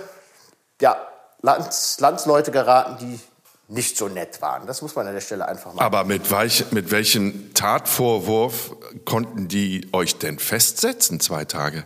[0.80, 0.96] ja,
[1.42, 3.20] Lands, Landsleute geraten, die
[3.66, 4.66] nicht so nett waren.
[4.66, 5.82] Das muss man an der Stelle einfach mal.
[5.82, 11.84] Aber mit, weich, mit welchem Tatvorwurf konnten die euch denn festsetzen, zwei Tage?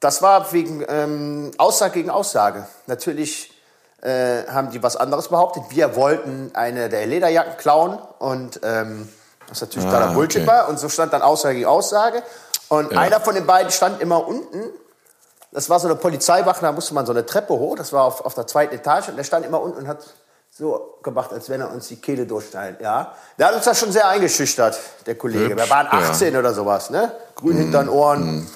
[0.00, 2.66] Das war wegen ähm, Aussage gegen Aussage.
[2.86, 3.52] Natürlich
[4.02, 5.64] äh, haben die was anderes behauptet.
[5.70, 9.08] Wir wollten eine der Lederjacken klauen und ähm,
[9.48, 10.46] was natürlich Ah, totaler Bullshit okay.
[10.50, 10.68] war.
[10.68, 12.22] Und so stand dann Aussage gegen Aussage.
[12.68, 14.62] Und einer von den beiden stand immer unten.
[15.50, 17.74] Das war so eine Polizeiwache, da musste man so eine Treppe hoch.
[17.76, 19.08] Das war auf, auf der zweiten Etage.
[19.08, 19.98] Und der stand immer unten und hat
[20.50, 22.80] so gemacht, als wenn er uns die Kehle durchschneidet.
[22.82, 25.46] Ja, der hat uns das schon sehr eingeschüchtert, der Kollege.
[25.54, 26.10] Hübsch, Wir waren ja.
[26.10, 27.10] 18 oder sowas, ne?
[27.34, 28.48] Grün hinter den Ohren.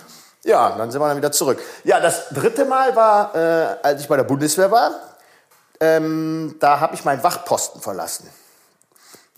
[0.45, 1.61] Ja, dann sind wir dann wieder zurück.
[1.85, 4.93] Ja, das dritte Mal war, äh, als ich bei der Bundeswehr war.
[5.81, 8.29] Ähm, da habe ich meinen Wachposten verlassen.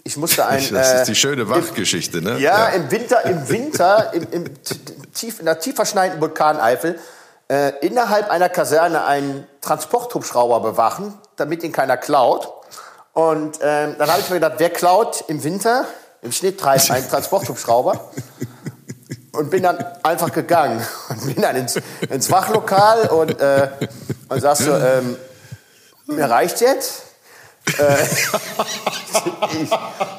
[0.02, 0.66] Ich musste ein.
[0.72, 2.38] Das äh, ist die schöne Wachgeschichte, ne?
[2.38, 4.44] ja, im Winter, im Winter, im, im,
[5.12, 6.98] tief, in der tief verschneiten Vulkaneifel,
[7.48, 12.50] äh, innerhalb einer Kaserne einen Transporthubschrauber bewachen, damit ihn keiner klaut.
[13.12, 15.84] Und ähm, dann habe ich mir gedacht, wer klaut im Winter,
[16.22, 18.10] im Schnittreif, einen Transporthubschrauber?
[19.34, 23.68] Und bin dann einfach gegangen und bin dann ins, ins Wachlokal und, äh,
[24.28, 25.16] und sagst so, ähm,
[26.06, 27.02] mir reicht jetzt.
[27.78, 27.96] Äh,
[29.52, 29.70] ich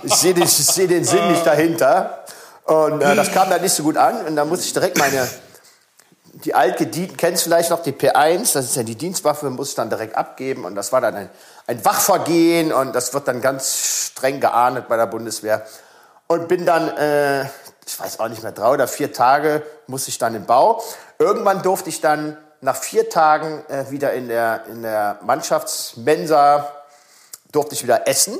[0.04, 2.26] ich sehe den, seh den Sinn nicht dahinter.
[2.66, 4.26] Und äh, das kam dann nicht so gut an.
[4.26, 5.28] Und dann musste ich direkt meine,
[6.44, 9.90] die altgedienten, kennst vielleicht noch die P1, das ist ja die Dienstwaffe, muss ich dann
[9.90, 10.66] direkt abgeben.
[10.66, 11.30] Und das war dann ein,
[11.68, 15.66] ein Wachvergehen und das wird dann ganz streng geahndet bei der Bundeswehr.
[16.28, 17.46] Und bin dann, äh,
[17.86, 20.84] ich weiß auch nicht mehr, drei oder vier Tage musste ich dann im Bau.
[21.20, 26.72] Irgendwann durfte ich dann nach vier Tagen äh, wieder in der, in der Mannschaftsmensa,
[27.52, 28.38] durfte ich wieder essen.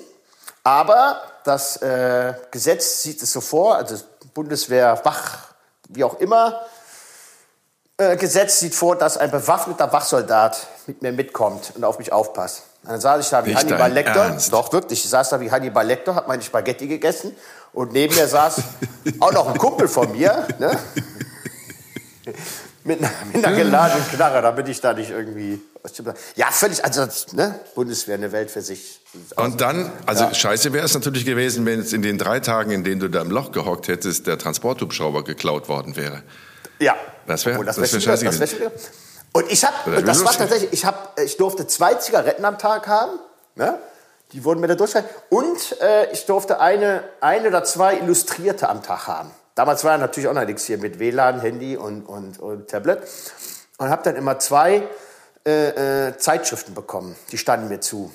[0.64, 3.98] Aber das äh, Gesetz sieht es so vor, also
[4.34, 5.54] Bundeswehr, Wach,
[5.90, 6.66] wie auch immer,
[7.98, 12.64] äh, Gesetz sieht vor, dass ein bewaffneter Wachsoldat mit mir mitkommt und auf mich aufpasst.
[12.86, 14.26] Dann saß ich da wie Nicht Hannibal Lecter.
[14.26, 14.54] Ernst?
[14.54, 15.04] Doch, wirklich.
[15.04, 17.36] Ich saß da wie Hannibal Lecter, hab meine Spaghetti gegessen.
[17.74, 18.62] Und neben mir saß
[19.20, 20.48] auch noch ein Kumpel von mir.
[20.60, 20.78] Ne?
[22.84, 25.62] mit, einer, mit einer geladenen Knarre, damit ich da nicht irgendwie...
[26.36, 26.84] Ja, völlig...
[26.84, 27.60] Also, ne?
[27.76, 29.00] Bundeswehr, eine Welt für sich.
[29.36, 32.84] Und dann, also scheiße wäre es natürlich gewesen, wenn es in den drei Tagen, in
[32.84, 36.24] denen du da im Loch gehockt hättest, der Transporthubschrauber geklaut worden wäre.
[36.80, 36.96] Ja.
[37.28, 38.70] Das wär- Obwohl, das wär scheiße das wär gewesen.
[39.36, 43.20] Und ich habe, das war tatsächlich, ich hab, ich durfte zwei Zigaretten am Tag haben,
[43.56, 43.78] ne?
[44.32, 45.14] Die wurden mir da durchgehalten.
[45.30, 49.32] Und äh, ich durfte eine, eine oder zwei Illustrierte am Tag haben.
[49.54, 53.02] Damals war ja natürlich auch noch nichts hier mit WLAN, Handy und, und, und Tablet.
[53.78, 54.84] Und habe dann immer zwei
[55.46, 57.18] äh, äh, Zeitschriften bekommen.
[57.34, 58.14] Die standen mir zu.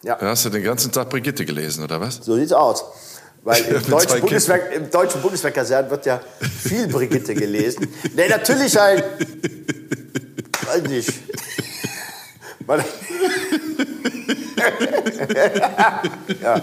[0.00, 0.14] Ja.
[0.14, 2.16] Da hast du den ganzen Tag Brigitte gelesen, oder was?
[2.22, 2.82] So sieht's aus.
[3.44, 4.22] Weil im deutschen.
[4.22, 6.18] Bundeswehr, im deutschen Bundeswehrkasern wird ja
[6.62, 7.92] viel Brigitte gelesen.
[8.14, 9.04] Nee, natürlich halt.
[10.76, 11.12] Weiß nicht.
[16.42, 16.62] Ja.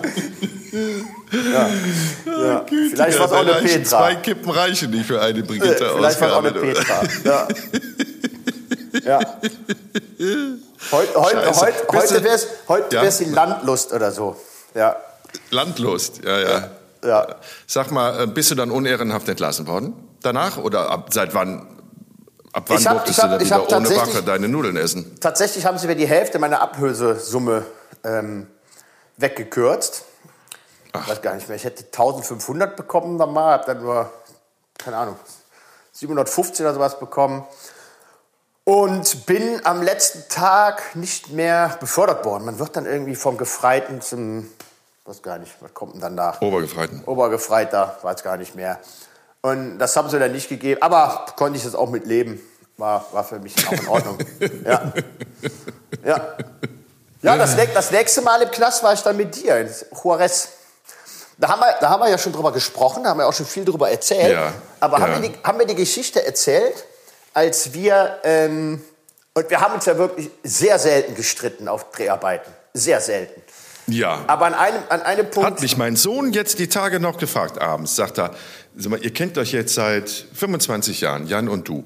[1.32, 1.70] Ja.
[2.26, 2.66] Ja.
[2.68, 3.84] Vielleicht war es auch eine Petra.
[3.84, 6.52] Zwei Kippen reichen nicht für eine Brigitte Vielleicht war es auch eine.
[6.52, 7.02] Petra.
[7.24, 7.48] Ja.
[9.04, 9.20] ja.
[10.92, 11.62] Heute, heute, Scheiße.
[11.62, 13.02] heute, heute wäre es heute Ja.
[13.02, 14.36] wär's die Landlust oder so.
[14.76, 14.96] Ja.
[15.50, 16.70] Landlust, ja, ja.
[17.04, 17.36] Ja.
[17.68, 19.94] Sag mal, äh, bist du dann unehrenhaft entlassen worden?
[20.22, 20.58] Danach?
[20.58, 21.68] Oder ab, seit wann?
[22.54, 24.78] Ab wann Ich hab- durftest ich hab- du dann hab wieder ohne Waffe deine Nudeln
[24.78, 25.20] essen?
[25.20, 27.66] Tatsächlich haben sie mir die Hälfte meiner Ablösesumme
[28.04, 28.48] ähm,
[29.18, 30.04] weggekürzt.
[30.96, 31.58] Ich weiß gar nicht mehr.
[31.58, 34.12] Ich hätte 1500 bekommen normal, habe dann nur,
[34.78, 35.16] keine Ahnung,
[35.94, 37.44] 750 oder sowas bekommen.
[38.66, 42.46] Und bin am letzten Tag nicht mehr befördert worden.
[42.46, 44.50] Man wird dann irgendwie vom Gefreiten zum,
[45.06, 46.40] weiß gar nicht, was kommt denn dann nach?
[46.42, 47.04] Obergefreiten.
[47.06, 48.80] Obergefreiter, weiß gar nicht mehr.
[49.44, 50.82] Und das haben sie dann nicht gegeben.
[50.82, 52.42] Aber konnte ich das auch mit leben.
[52.78, 54.18] War, war für mich auch in Ordnung.
[54.66, 54.94] ja.
[56.04, 56.38] Ja.
[57.22, 59.70] Ja, das, das nächste Mal im Knast war ich dann mit dir in
[60.04, 60.50] Juarez.
[61.38, 63.46] Da haben, wir, da haben wir ja schon drüber gesprochen, da haben wir auch schon
[63.46, 64.32] viel drüber erzählt.
[64.32, 65.04] Ja, Aber ja.
[65.04, 66.86] haben, wir die, haben wir die Geschichte erzählt,
[67.34, 68.84] als wir, ähm,
[69.34, 72.52] und wir haben uns ja wirklich sehr selten gestritten auf Dreharbeiten.
[72.74, 73.42] Sehr selten.
[73.88, 74.24] Ja.
[74.28, 75.50] Aber an einem, an einem Punkt.
[75.50, 78.32] Hat mich mein Sohn jetzt die Tage noch gefragt, abends, sagt er,
[78.78, 81.84] sag mal, ihr kennt euch jetzt seit 25 Jahren, Jan und du.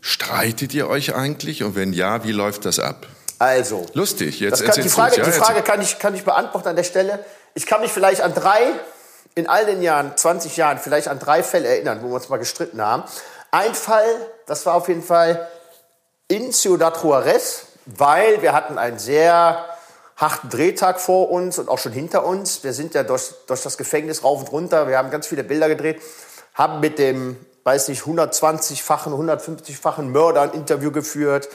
[0.00, 1.62] Streitet ihr euch eigentlich?
[1.62, 3.06] Und wenn ja, wie läuft das ab?
[3.38, 3.86] Also.
[3.94, 5.24] Lustig, jetzt kann, die Frage, ja?
[5.24, 7.24] die Frage kann, ich, kann ich beantworten an der Stelle.
[7.54, 8.60] Ich kann mich vielleicht an drei,
[9.34, 12.38] in all den Jahren, 20 Jahren, vielleicht an drei Fälle erinnern, wo wir uns mal
[12.38, 13.04] gestritten haben.
[13.50, 14.04] Ein Fall,
[14.46, 15.48] das war auf jeden Fall
[16.28, 19.64] in Ciudad Juarez, weil wir hatten einen sehr
[20.16, 22.62] harten Drehtag vor uns und auch schon hinter uns.
[22.62, 24.88] Wir sind ja durch, durch das Gefängnis rauf und runter.
[24.88, 26.00] Wir haben ganz viele Bilder gedreht,
[26.54, 31.48] haben mit dem, weiß nicht, 120-fachen, 150-fachen Mörder ein Interview geführt,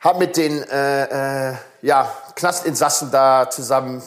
[0.00, 4.02] haben mit den äh, äh, ja, Knastinsassen da zusammen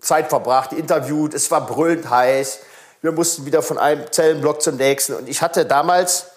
[0.00, 1.34] Zeit verbracht, interviewt.
[1.34, 2.58] Es war brüllend heiß.
[3.02, 5.14] Wir mussten wieder von einem Zellenblock zum nächsten.
[5.14, 6.31] Und ich hatte damals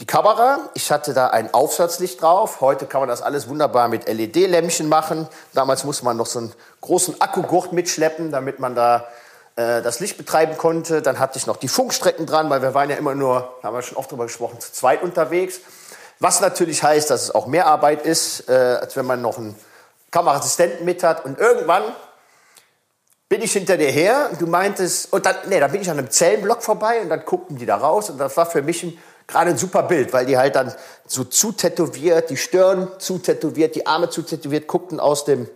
[0.00, 2.60] die Kamera, ich hatte da ein Aufsatzlicht drauf.
[2.60, 5.26] Heute kann man das alles wunderbar mit LED-Lämpchen machen.
[5.54, 9.08] Damals musste man noch so einen großen Akkugurt mitschleppen, damit man da
[9.56, 11.02] äh, das Licht betreiben konnte.
[11.02, 13.82] Dann hatte ich noch die Funkstrecken dran, weil wir waren ja immer nur, haben wir
[13.82, 15.60] schon oft drüber gesprochen, zu zweit unterwegs.
[16.20, 19.56] Was natürlich heißt, dass es auch mehr Arbeit ist, äh, als wenn man noch einen
[20.12, 21.24] Kameraassistenten mit hat.
[21.24, 21.82] Und irgendwann
[23.28, 25.98] bin ich hinter dir her und du meintest, und dann, nee, dann bin ich an
[25.98, 28.98] einem Zellenblock vorbei und dann guckten die da raus und das war für mich ein,
[29.28, 30.74] gerade ein super Bild, weil die halt dann
[31.06, 35.48] so zutätowiert, die Stirn zutätowiert, die Arme zutätowiert, guckten aus, dem,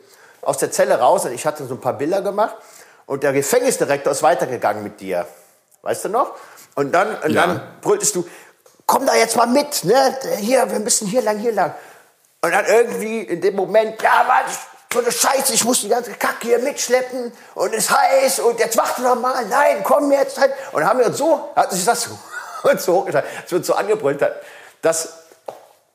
[0.43, 2.55] aus der Zelle raus und ich hatte so ein paar Bilder gemacht
[3.07, 5.27] und der Gefängnisdirektor ist weitergegangen mit dir.
[5.81, 6.33] Weißt du noch?
[6.75, 7.47] Und dann, und Ja.
[7.47, 8.25] dann brülltest du,
[8.87, 10.17] komm da jetzt mal mit, ne?
[10.39, 11.75] Hier, wir müssen hier lang, hier lang.
[12.43, 14.59] Und dann irgendwie in dem Moment, ja, was,
[14.93, 18.59] so eine Scheiße, ich muss die ganze Kacke hier mitschleppen und es ist heiß und
[18.59, 20.53] jetzt warte doch mal, nein, komm jetzt halt.
[20.73, 22.09] Und haben wir uns so, hat sich das
[22.71, 24.25] und so hochgetan, dass wir uns so angebrüllt
[24.83, 25.23] dass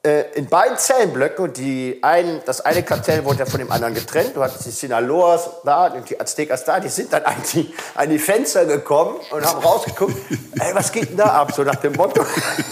[0.08, 3.94] äh, in beiden Zellenblöcken, und die ein, das eine Kartell wurde ja von dem anderen
[3.94, 7.74] getrennt, du hattest die Sinaloas da und die Aztecas da, die sind dann an die,
[7.96, 10.16] an die Fenster gekommen und haben rausgeguckt,
[10.60, 12.24] ey, was geht denn da ab, so nach dem Motto.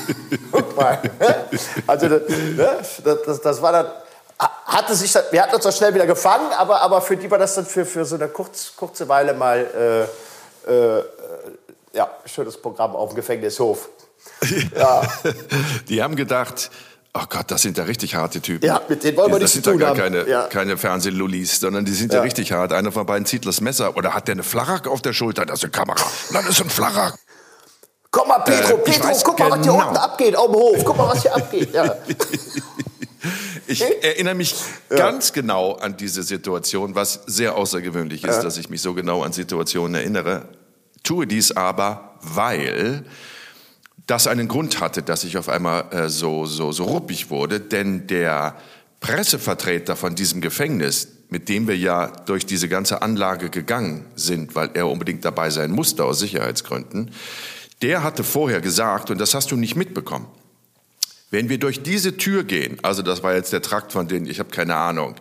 [0.52, 1.00] Guck mal.
[1.20, 1.46] ne?
[1.88, 3.88] Also das, ne, das, das, das war dann,
[4.66, 7.56] hatte sich, wir hatten uns doch schnell wieder gefangen, aber, aber für die war das
[7.56, 10.08] dann für, für so eine kurz, kurze Weile mal
[10.66, 11.04] äh, äh,
[11.96, 13.90] ja, schönes Programm auf dem Gefängnishof.
[14.76, 15.04] Ja.
[15.88, 16.72] Die haben gedacht,
[17.14, 18.66] oh Gott, das sind ja richtig harte Typen.
[18.66, 20.14] Ja, mit denen wollen wir das nichts sind zu ja tun gar haben.
[20.14, 20.48] keine, Ja.
[20.48, 22.20] keine Fernsehlullis, sondern die sind ja.
[22.20, 22.24] Ja.
[22.24, 22.74] richtig hart.
[22.74, 25.46] Einer von beiden zieht das Messer oder hat der eine Flachak auf der Schulter?
[25.46, 26.04] Das ist eine Kamera.
[26.34, 27.18] Das ist ein Flachak.
[28.10, 29.58] Komm mal, Pedro, äh, Pedro, guck mal, genau.
[29.58, 29.88] was hier genau.
[29.88, 30.86] unten abgeht, auf dem Hof.
[30.86, 31.74] Guck mal, was hier abgeht.
[31.74, 31.96] Ja.
[33.68, 34.56] Ich erinnere mich
[34.92, 34.98] ja.
[34.98, 38.44] ganz genau an diese Situation, was sehr außergewöhnlich ist, ja.
[38.44, 40.48] dass ich mich so genau an Situationen erinnere.
[41.06, 43.06] Tue dies aber, weil
[44.08, 48.08] das einen Grund hatte, dass ich auf einmal äh, so, so, so ruppig wurde, denn
[48.08, 48.56] der
[49.00, 54.72] Pressevertreter von diesem Gefängnis, mit dem wir ja durch diese ganze Anlage gegangen sind, weil
[54.74, 57.12] er unbedingt dabei sein musste aus Sicherheitsgründen,
[57.82, 60.28] der hatte vorher gesagt, und das hast du nicht mitbekommen,
[61.30, 64.40] wenn wir durch diese Tür gehen, also das war jetzt der Trakt von denen, ich
[64.40, 65.16] habe keine Ahnung,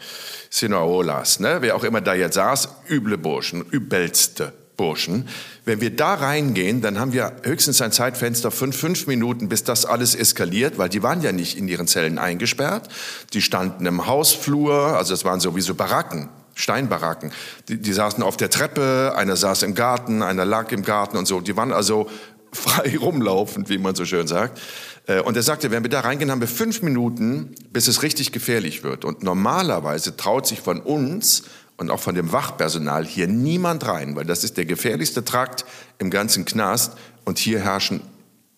[0.51, 5.29] Sinaolas, ne, wer auch immer da jetzt saß, üble Burschen, übelste Burschen.
[5.65, 9.87] Wenn wir da reingehen, dann haben wir höchstens ein Zeitfenster von fünf Minuten, bis das
[9.87, 12.89] alles eskaliert, weil die waren ja nicht in ihren Zellen eingesperrt.
[13.33, 17.33] Die standen im Hausflur, also es waren sowieso Baracken, Steinbaracken.
[17.69, 21.27] Die, die saßen auf der Treppe, einer saß im Garten, einer lag im Garten und
[21.27, 21.41] so.
[21.41, 22.09] Die waren also
[22.53, 24.61] frei rumlaufend, wie man so schön sagt.
[25.07, 28.33] Äh, und er sagte, wenn wir da reingehen, haben wir fünf Minuten, bis es richtig
[28.33, 29.05] gefährlich wird.
[29.05, 31.45] Und normalerweise traut sich von uns
[31.77, 35.65] und auch von dem Wachpersonal hier niemand rein, weil das ist der gefährlichste Trakt
[35.99, 36.93] im ganzen Knast
[37.25, 38.01] und hier herrschen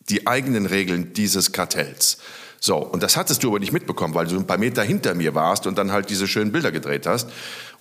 [0.08, 2.18] die eigenen Regeln dieses Kartells.
[2.60, 5.34] So, und das hattest du aber nicht mitbekommen, weil du ein paar Meter hinter mir
[5.34, 7.28] warst und dann halt diese schönen Bilder gedreht hast.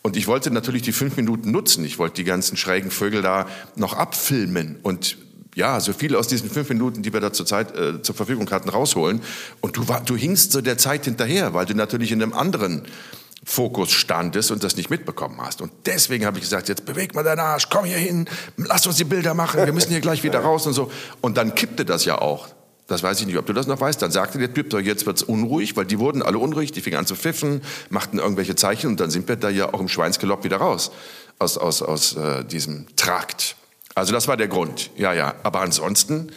[0.01, 1.83] Und ich wollte natürlich die fünf Minuten nutzen.
[1.86, 5.17] Ich wollte die ganzen schrägen Vögel da noch abfilmen und
[5.55, 8.51] ja, so viel aus diesen fünf Minuten, die wir da zur Zeit äh, zur Verfügung
[8.51, 9.21] hatten, rausholen.
[9.61, 12.83] Und du, war, du hingst so der Zeit hinterher, weil du natürlich in einem anderen
[13.45, 15.61] Fokus standest und das nicht mitbekommen hast.
[15.61, 18.27] Und deswegen habe ich gesagt, jetzt beweg mal deinen Arsch, komm hier hin,
[18.57, 20.91] lass uns die Bilder machen, wir müssen hier gleich wieder raus und so.
[21.21, 22.47] Und dann kippte das ja auch.
[22.87, 24.01] Das weiß ich nicht, ob du das noch weißt.
[24.01, 27.07] Dann sagte der Typ, jetzt wird's unruhig, weil die wurden alle unruhig, die fingen an
[27.07, 30.57] zu pfiffen, machten irgendwelche Zeichen und dann sind wir da ja auch im Schweinsgalopp wieder
[30.57, 30.91] raus
[31.39, 33.55] aus, aus, aus äh, diesem Trakt.
[33.93, 34.91] Also das war der Grund.
[34.97, 35.35] Ja, ja.
[35.43, 36.31] Aber ansonsten,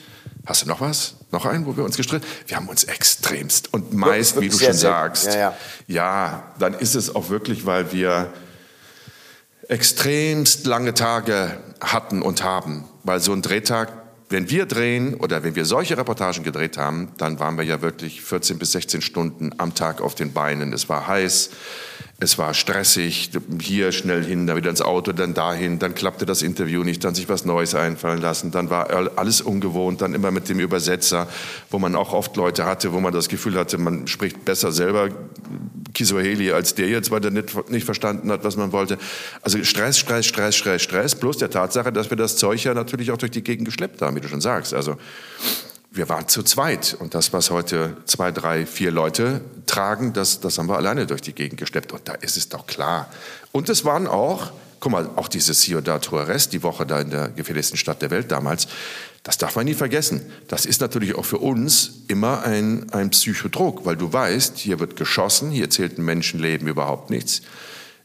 [0.49, 1.15] hast du noch was?
[1.31, 2.27] Noch einen, wo wir uns gestritten?
[2.47, 5.55] Wir haben uns extremst und meist, wie du schon sagst, ja, ja.
[5.87, 8.33] ja, dann ist es auch wirklich, weil wir
[9.69, 12.85] extremst lange Tage hatten und haben.
[13.05, 13.93] Weil so ein Drehtag,
[14.31, 18.23] wenn wir drehen oder wenn wir solche Reportagen gedreht haben, dann waren wir ja wirklich
[18.23, 20.73] 14 bis 16 Stunden am Tag auf den Beinen.
[20.73, 21.51] Es war heiß,
[22.21, 26.43] es war stressig, hier schnell hin, dann wieder ins Auto, dann dahin, dann klappte das
[26.43, 30.49] Interview nicht, dann sich was Neues einfallen lassen, dann war alles ungewohnt, dann immer mit
[30.49, 31.29] dem Übersetzer,
[31.71, 35.11] wo man auch oft Leute hatte, wo man das Gefühl hatte, man spricht besser selber
[35.95, 38.99] Kiswahili als der jetzt, weil der nicht, nicht verstanden hat, was man wollte.
[39.43, 43.13] Also Stress, Stress, Stress, Stress, Stress, plus der Tatsache, dass wir das Zeug ja natürlich
[43.13, 44.75] auch durch die Gegend geschleppt haben, wie du schon sagst.
[44.75, 44.97] Also
[45.91, 46.97] wir waren zu zweit.
[46.99, 51.23] Und das, was heute zwei, drei, vier Leute tragen, das, das haben wir alleine durch
[51.23, 51.93] die Gegend gesteppt.
[51.93, 53.11] Und da ist es doch klar.
[53.53, 57.29] Und es waren auch, guck mal, auch diese Ciudad Juarez, die Woche da in der
[57.29, 58.69] gefährlichsten Stadt der Welt damals,
[59.23, 60.31] das darf man nie vergessen.
[60.47, 64.97] Das ist natürlich auch für uns immer ein, ein Psychodruck, weil du weißt, hier wird
[64.97, 67.43] geschossen, hier zählt ein Menschenleben überhaupt nichts.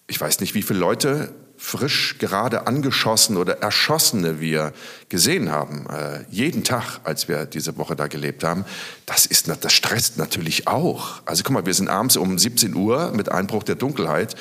[0.07, 1.33] Ich weiß nicht, wie viele Leute
[1.63, 4.73] frisch gerade angeschossen oder erschossene wir
[5.07, 8.65] gesehen haben, äh, jeden Tag, als wir diese Woche da gelebt haben,
[9.05, 11.21] das, ist, das stresst natürlich auch.
[11.23, 14.35] Also guck mal, wir sind abends um 17 Uhr mit Einbruch der Dunkelheit,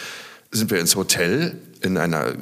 [0.51, 2.33] sind wir ins Hotel in einer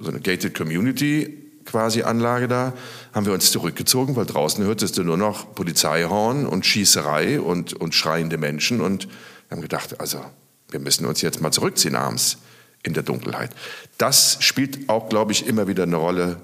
[0.00, 2.72] so eine gated community quasi Anlage da,
[3.12, 7.94] haben wir uns zurückgezogen, weil draußen hörtest du nur noch Polizeihorn und Schießerei und, und
[7.94, 9.08] schreiende Menschen und
[9.48, 10.24] wir haben gedacht, also
[10.70, 12.38] wir müssen uns jetzt mal zurückziehen abends
[12.86, 13.50] in der Dunkelheit.
[13.98, 16.36] Das spielt auch, glaube ich, immer wieder eine Rolle,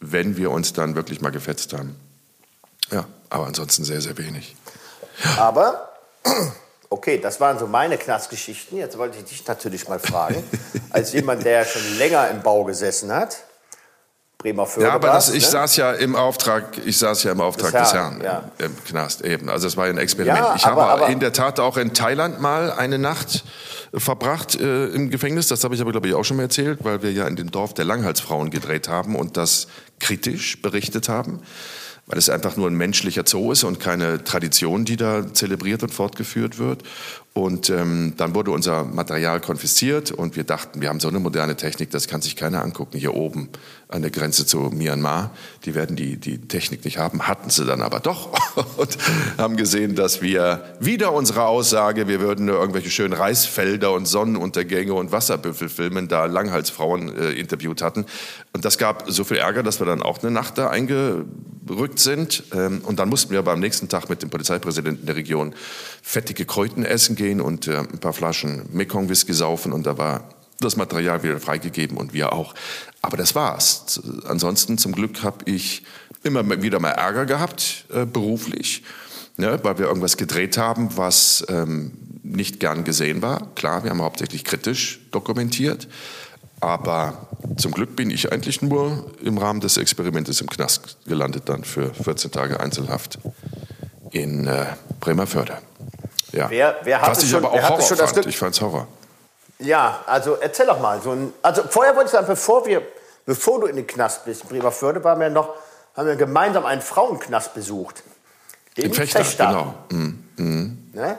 [0.00, 1.96] wenn wir uns dann wirklich mal gefetzt haben.
[2.90, 4.56] Ja, aber ansonsten sehr, sehr wenig.
[5.22, 5.42] Ja.
[5.42, 5.90] Aber,
[6.90, 8.78] okay, das waren so meine Knastgeschichten.
[8.78, 10.42] Jetzt wollte ich dich natürlich mal fragen,
[10.90, 13.44] als jemand, der schon länger im Bau gesessen hat,
[14.38, 14.88] Bremer Förde.
[14.88, 15.50] Ja, aber das, ich ne?
[15.50, 18.66] saß ja im Auftrag, ich saß ja im Auftrag des Herrn, des Herrn ja.
[18.66, 19.48] im Knast eben.
[19.48, 20.38] Also es war ein Experiment.
[20.38, 23.44] Ja, ich aber, habe aber in der Tat auch in Thailand mal eine Nacht
[23.96, 25.48] verbracht äh, im Gefängnis.
[25.48, 27.50] Das habe ich aber, glaube ich, auch schon mal erzählt, weil wir ja in dem
[27.50, 29.68] Dorf der Langhalsfrauen gedreht haben und das
[30.00, 31.40] kritisch berichtet haben,
[32.06, 35.92] weil es einfach nur ein menschlicher Zoo ist und keine Tradition, die da zelebriert und
[35.92, 36.82] fortgeführt wird.
[37.32, 41.56] Und ähm, dann wurde unser Material konfisziert und wir dachten, wir haben so eine moderne
[41.56, 42.98] Technik, das kann sich keiner angucken.
[42.98, 43.48] Hier oben
[43.94, 45.30] an der Grenze zu Myanmar,
[45.64, 48.28] die werden die, die Technik nicht haben, hatten sie dann aber doch
[48.76, 48.98] und
[49.38, 54.92] haben gesehen, dass wir wieder unsere Aussage, wir würden nur irgendwelche schönen Reisfelder und Sonnenuntergänge
[54.92, 58.04] und Wasserbüffel filmen, da Langhalsfrauen äh, interviewt hatten.
[58.52, 62.42] Und das gab so viel Ärger, dass wir dann auch eine Nacht da eingerückt sind.
[62.52, 65.54] Ähm, und dann mussten wir aber am nächsten Tag mit dem Polizeipräsidenten der Region
[66.02, 70.24] fettige Kräuten essen gehen und äh, ein paar Flaschen Mekong-Whisky saufen und da war
[70.60, 72.54] das Material wieder freigegeben und wir auch.
[73.02, 74.00] Aber das war's.
[74.26, 75.82] Ansonsten zum Glück habe ich
[76.22, 78.82] immer wieder mal Ärger gehabt, äh, beruflich,
[79.36, 81.92] ne, weil wir irgendwas gedreht haben, was ähm,
[82.22, 83.48] nicht gern gesehen war.
[83.54, 85.88] Klar, wir haben hauptsächlich kritisch dokumentiert.
[86.60, 87.28] Aber
[87.58, 91.92] zum Glück bin ich eigentlich nur im Rahmen des Experimentes im Knast gelandet, dann für
[91.92, 93.18] 14 Tage Einzelhaft
[94.12, 94.64] in äh,
[95.00, 95.58] Bremerförde.
[96.32, 96.48] Ja.
[96.48, 98.12] Wer, wer hat Was ich schon, aber auch hatte Horror fand.
[98.14, 98.26] Glück?
[98.26, 98.88] Ich fand's Horror.
[99.58, 101.00] Ja, also erzähl doch mal.
[101.00, 102.82] So ein, also vorher wollte ich sagen, bevor, wir,
[103.24, 105.54] bevor du in den Knast bist, in Bremerförde, waren wir noch,
[105.96, 108.02] haben wir gemeinsam einen Frauenknast besucht.
[108.76, 109.74] Den In Fechter, genau.
[109.90, 110.90] Mhm.
[110.92, 111.16] Ne?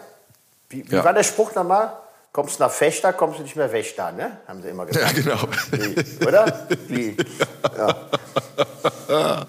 [0.69, 1.03] Wie, wie Ja.
[1.03, 1.93] war der Spruch nochmal?
[2.33, 4.38] Kommst du nach Fechter, kommst du nicht mehr Wächter, ne?
[4.45, 5.15] Haben sie immer Ja, gesagt.
[5.15, 5.38] genau.
[5.71, 6.67] Wie, Oder?
[6.88, 7.15] Wie?
[7.77, 7.95] Ja.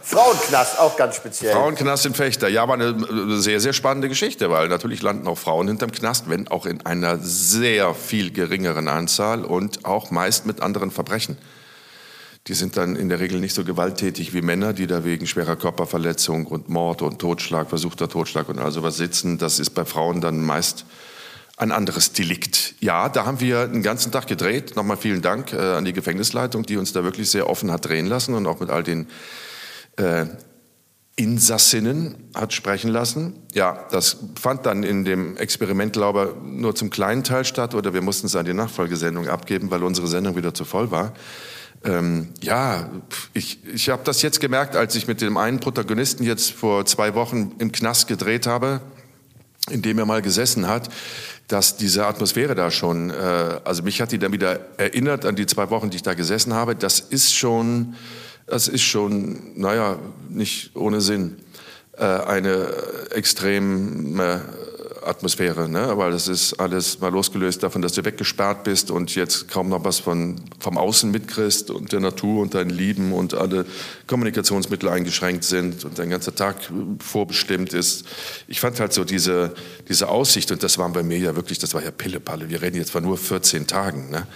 [0.02, 1.52] Frauenknast, auch ganz speziell.
[1.52, 2.48] Frauenknast in Fechter.
[2.48, 6.28] Ja, war eine äh, sehr, sehr spannende Geschichte, weil natürlich landen auch Frauen hinterm Knast,
[6.28, 11.36] wenn auch in einer sehr viel geringeren Anzahl und auch meist mit anderen Verbrechen.
[12.46, 15.56] Die sind dann in der Regel nicht so gewalttätig wie Männer, die da wegen schwerer
[15.56, 19.38] Körperverletzung und Mord und Totschlag, versuchter Totschlag und all sowas sitzen.
[19.38, 20.84] Das ist bei Frauen dann meist
[21.56, 22.74] ein anderes Delikt.
[22.80, 24.76] Ja, da haben wir einen ganzen Tag gedreht.
[24.76, 28.06] Nochmal vielen Dank äh, an die Gefängnisleitung, die uns da wirklich sehr offen hat drehen
[28.06, 29.06] lassen und auch mit all den
[29.96, 30.26] äh,
[31.16, 33.34] Insassinnen hat sprechen lassen.
[33.54, 37.94] Ja, das fand dann in dem Experiment, glaube ich, nur zum kleinen Teil statt oder
[37.94, 41.14] wir mussten es an die Nachfolgesendung abgeben, weil unsere Sendung wieder zu voll war.
[41.84, 42.90] Ähm, ja,
[43.32, 47.14] ich, ich habe das jetzt gemerkt, als ich mit dem einen Protagonisten jetzt vor zwei
[47.14, 48.82] Wochen im Knast gedreht habe,
[49.70, 50.90] in dem er mal gesessen hat,
[51.48, 53.14] dass diese Atmosphäre da schon, äh,
[53.64, 56.54] also mich hat die dann wieder erinnert an die zwei Wochen, die ich da gesessen
[56.54, 56.74] habe.
[56.74, 57.94] Das ist schon,
[58.46, 61.38] das ist schon, naja, nicht ohne Sinn,
[61.96, 62.68] äh, eine
[63.10, 64.42] extreme
[65.06, 65.96] Atmosphäre, ne?
[65.96, 69.84] weil das ist alles mal losgelöst davon, dass du weggesperrt bist und jetzt kaum noch
[69.84, 73.66] was von, vom Außen mitkriegst und der Natur und deinen Lieben und alle
[74.06, 76.56] Kommunikationsmittel eingeschränkt sind und dein ganzer Tag
[76.98, 78.04] vorbestimmt ist.
[78.48, 79.54] Ich fand halt so diese,
[79.88, 82.76] diese Aussicht, und das waren bei mir ja wirklich, das war ja Pillepalle, wir reden
[82.76, 84.26] jetzt von nur 14 Tagen, ne?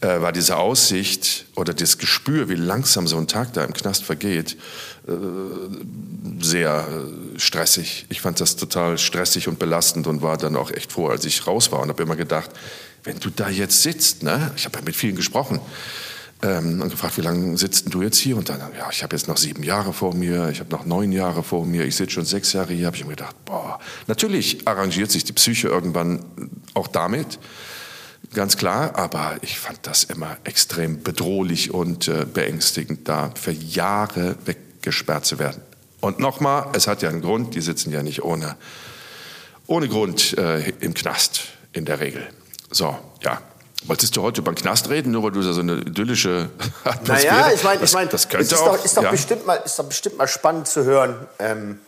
[0.00, 4.04] Äh, war diese Aussicht oder das Gespür, wie langsam so ein Tag da im Knast
[4.04, 4.56] vergeht,
[5.08, 5.12] äh,
[6.40, 8.06] sehr äh, stressig.
[8.08, 11.46] Ich fand das total stressig und belastend und war dann auch echt froh, als ich
[11.46, 12.50] raus war und habe immer gedacht,
[13.04, 14.52] wenn du da jetzt sitzt, ne?
[14.56, 15.60] ich habe ja mit vielen gesprochen,
[16.42, 18.36] ähm, und gefragt, wie lange sitzt denn du jetzt hier?
[18.36, 21.10] Und dann, ja, ich habe jetzt noch sieben Jahre vor mir, ich habe noch neun
[21.10, 24.66] Jahre vor mir, ich sitze schon sechs Jahre hier, habe ich mir gedacht, boah, natürlich
[24.66, 26.24] arrangiert sich die Psyche irgendwann
[26.74, 27.38] auch damit,
[28.34, 34.36] ganz klar, aber ich fand das immer extrem bedrohlich und äh, beängstigend, da für Jahre
[34.44, 35.62] weggesperrt zu werden.
[36.00, 38.56] Und nochmal, es hat ja einen Grund, die sitzen ja nicht ohne,
[39.66, 42.26] ohne Grund äh, im Knast in der Regel.
[42.70, 43.40] So, ja.
[43.84, 46.50] Wolltest du heute über den Knast reden, nur weil du so eine idyllische
[46.84, 48.76] Atmosphäre Naja, ich meine, das, ich mein, das könnte es ist auch.
[48.76, 49.10] doch, ist, doch ja.
[49.10, 51.78] bestimmt mal, ist doch bestimmt mal spannend zu hören, ähm,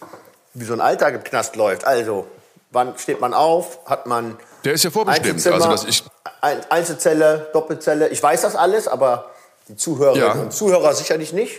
[0.55, 1.84] wie so ein Alltag im Knast läuft.
[1.84, 2.28] Also,
[2.70, 3.80] wann steht man auf?
[3.86, 5.46] Hat man Der ist ja vorbestimmt.
[5.46, 6.04] Also, dass ich,
[6.40, 8.08] Ein- Einzelzelle, Doppelzelle?
[8.08, 9.30] Ich weiß das alles, aber
[9.68, 10.32] die Zuhörerinnen Ja.
[10.34, 11.58] und Zuhörer sicherlich nicht.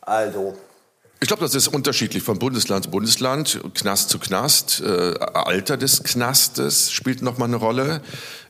[0.00, 0.56] Also,
[1.18, 4.82] Ich glaube, das ist unterschiedlich von Bundesland zu Bundesland, Knast zu Knast.
[4.84, 8.02] Äh, Alter des Knastes spielt noch mal eine Rolle.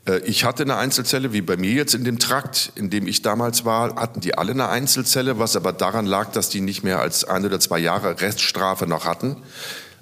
[0.06, 3.22] Äh, ich hatte eine Einzelzelle, wie bei mir jetzt in dem Trakt, in dem ich
[3.22, 6.98] damals war, hatten die alle eine Einzelzelle, was aber daran lag, dass die nicht mehr
[7.00, 9.36] als ein oder zwei Jahre Reststrafe noch hatten.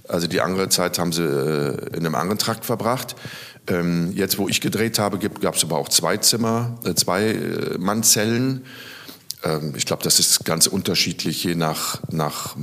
[0.09, 3.15] Also die andere Zeit haben sie äh, in einem anderen Trakt verbracht.
[3.67, 7.79] Ähm, jetzt, wo ich gedreht habe, gab es aber auch zwei Zimmer, äh, zwei äh,
[7.79, 8.65] Mannzellen.
[9.43, 12.57] Ähm, ich glaube, das ist ganz unterschiedlich je nach, nach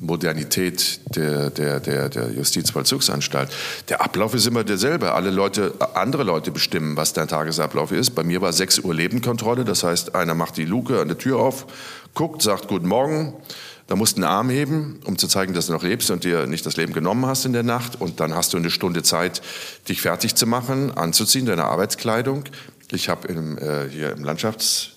[0.00, 3.50] Modernität der, der, der, der Justizvollzugsanstalt.
[3.88, 5.12] Der Ablauf ist immer derselbe.
[5.12, 8.10] Alle Leute, andere Leute bestimmen, was dein Tagesablauf ist.
[8.10, 9.64] Bei mir war 6 Uhr Lebenkontrolle.
[9.64, 11.66] Das heißt, einer macht die Luke an der Tür auf,
[12.14, 13.34] guckt, sagt Guten Morgen.
[13.86, 16.46] Da musst du einen Arm heben, um zu zeigen, dass du noch lebst und dir
[16.46, 18.00] nicht das Leben genommen hast in der Nacht.
[18.00, 19.42] Und dann hast du eine Stunde Zeit,
[19.88, 22.44] dich fertig zu machen, anzuziehen, deine Arbeitskleidung.
[22.90, 24.90] Ich habe äh, hier im Landschafts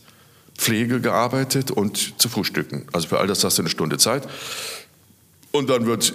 [0.55, 2.87] Pflege gearbeitet und zu frühstücken.
[2.91, 4.27] Also für all das hast du eine Stunde Zeit.
[5.51, 6.13] Und dann wird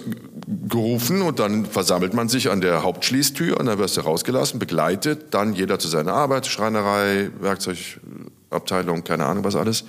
[0.69, 5.33] gerufen und dann versammelt man sich an der Hauptschließtür und dann wirst du rausgelassen, begleitet,
[5.33, 9.83] dann jeder zu seiner Arbeit, Schreinerei, Werkzeugabteilung, keine Ahnung was alles.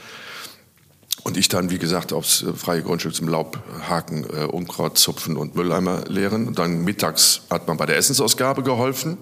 [1.27, 5.57] Und ich dann, wie gesagt, aufs äh, freie Grundstück zum Laubhaken, äh, Unkraut zupfen und
[5.57, 6.47] Mülleimer leeren.
[6.47, 9.19] Und dann mittags hat man bei der Essensausgabe geholfen,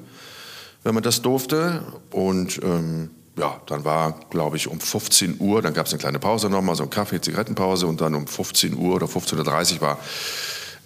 [0.82, 1.82] wenn man das durfte.
[2.10, 6.18] Und ähm, ja, dann war, glaube ich, um 15 Uhr, dann gab es eine kleine
[6.18, 7.86] Pause nochmal, so ein Kaffee, Zigarettenpause.
[7.86, 9.98] Und dann um 15 Uhr oder 15.30 Uhr war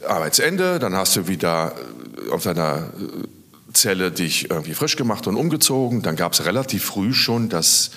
[0.07, 0.79] Arbeitsende.
[0.79, 1.75] Dann hast du wieder
[2.29, 6.01] äh, auf deiner äh, Zelle dich irgendwie frisch gemacht und umgezogen.
[6.03, 7.91] Dann gab es relativ früh schon das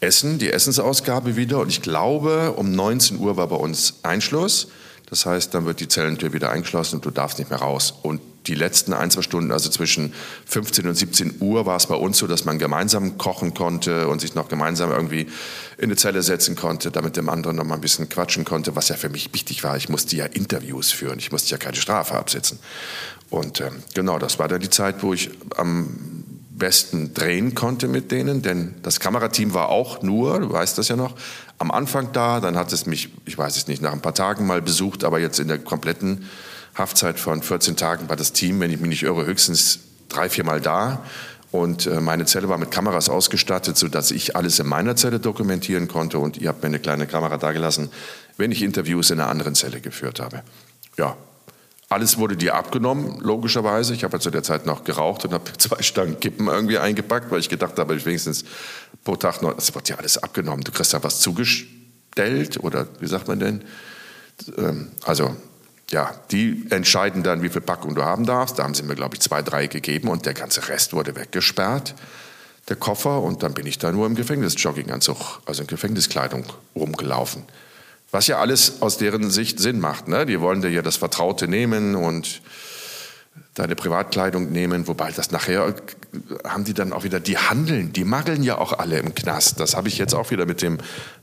[0.00, 1.58] Essen, die Essensausgabe wieder.
[1.58, 4.68] Und ich glaube, um 19 Uhr war bei uns Einschluss.
[5.08, 7.94] Das heißt, dann wird die Zellentür wieder eingeschlossen und du darfst nicht mehr raus.
[8.02, 10.12] Und die letzten ein, zwei Stunden, also zwischen
[10.46, 14.20] 15 und 17 Uhr, war es bei uns so, dass man gemeinsam kochen konnte und
[14.20, 15.28] sich noch gemeinsam irgendwie
[15.78, 18.88] in eine Zelle setzen konnte, damit dem anderen noch mal ein bisschen quatschen konnte, was
[18.88, 19.76] ja für mich wichtig war.
[19.76, 22.58] Ich musste ja Interviews führen, ich musste ja keine Strafe absitzen.
[23.30, 26.15] Und ähm, genau, das war dann die Zeit, wo ich am
[26.58, 30.96] besten drehen konnte mit denen, denn das Kamerateam war auch nur, du weißt das ja
[30.96, 31.14] noch,
[31.58, 34.46] am Anfang da, dann hat es mich, ich weiß es nicht, nach ein paar Tagen
[34.46, 36.26] mal besucht, aber jetzt in der kompletten
[36.74, 40.44] Haftzeit von 14 Tagen war das Team, wenn ich mich nicht irre, höchstens drei, vier
[40.44, 41.02] Mal da.
[41.52, 45.88] Und äh, meine Zelle war mit Kameras ausgestattet, sodass ich alles in meiner Zelle dokumentieren
[45.88, 46.18] konnte.
[46.18, 47.90] Und ihr habt mir eine kleine Kamera dagelassen,
[48.36, 50.42] wenn ich Interviews in einer anderen Zelle geführt habe.
[50.98, 51.16] Ja,
[51.88, 53.94] alles wurde dir abgenommen, logischerweise.
[53.94, 57.30] Ich habe ja zu der Zeit noch geraucht und habe zwei Stangen Kippen irgendwie eingepackt,
[57.30, 58.44] weil ich gedacht habe, ich wenigstens
[59.04, 60.64] pro Tag noch, es wird dir alles abgenommen.
[60.64, 63.64] Du kriegst da was zugestellt oder wie sagt man denn?
[64.58, 65.36] Ähm, also
[65.90, 68.58] ja, die entscheiden dann, wie viel Packung du haben darfst.
[68.58, 71.94] Da haben sie mir, glaube ich, zwei, drei gegeben und der ganze Rest wurde weggesperrt,
[72.68, 73.22] der Koffer.
[73.22, 77.44] Und dann bin ich da nur im Gefängnisjogginganzug, also in Gefängniskleidung rumgelaufen.
[78.10, 80.08] Was ja alles aus deren Sicht Sinn macht.
[80.08, 80.26] Ne?
[80.26, 82.40] Die wollen dir ja das Vertraute nehmen und
[83.56, 85.74] deine Privatkleidung nehmen, wobei das nachher
[86.44, 89.58] haben die dann auch wieder, die handeln, die mageln ja auch alle im Knast.
[89.60, 90.78] Das habe ich jetzt auch wieder mit dem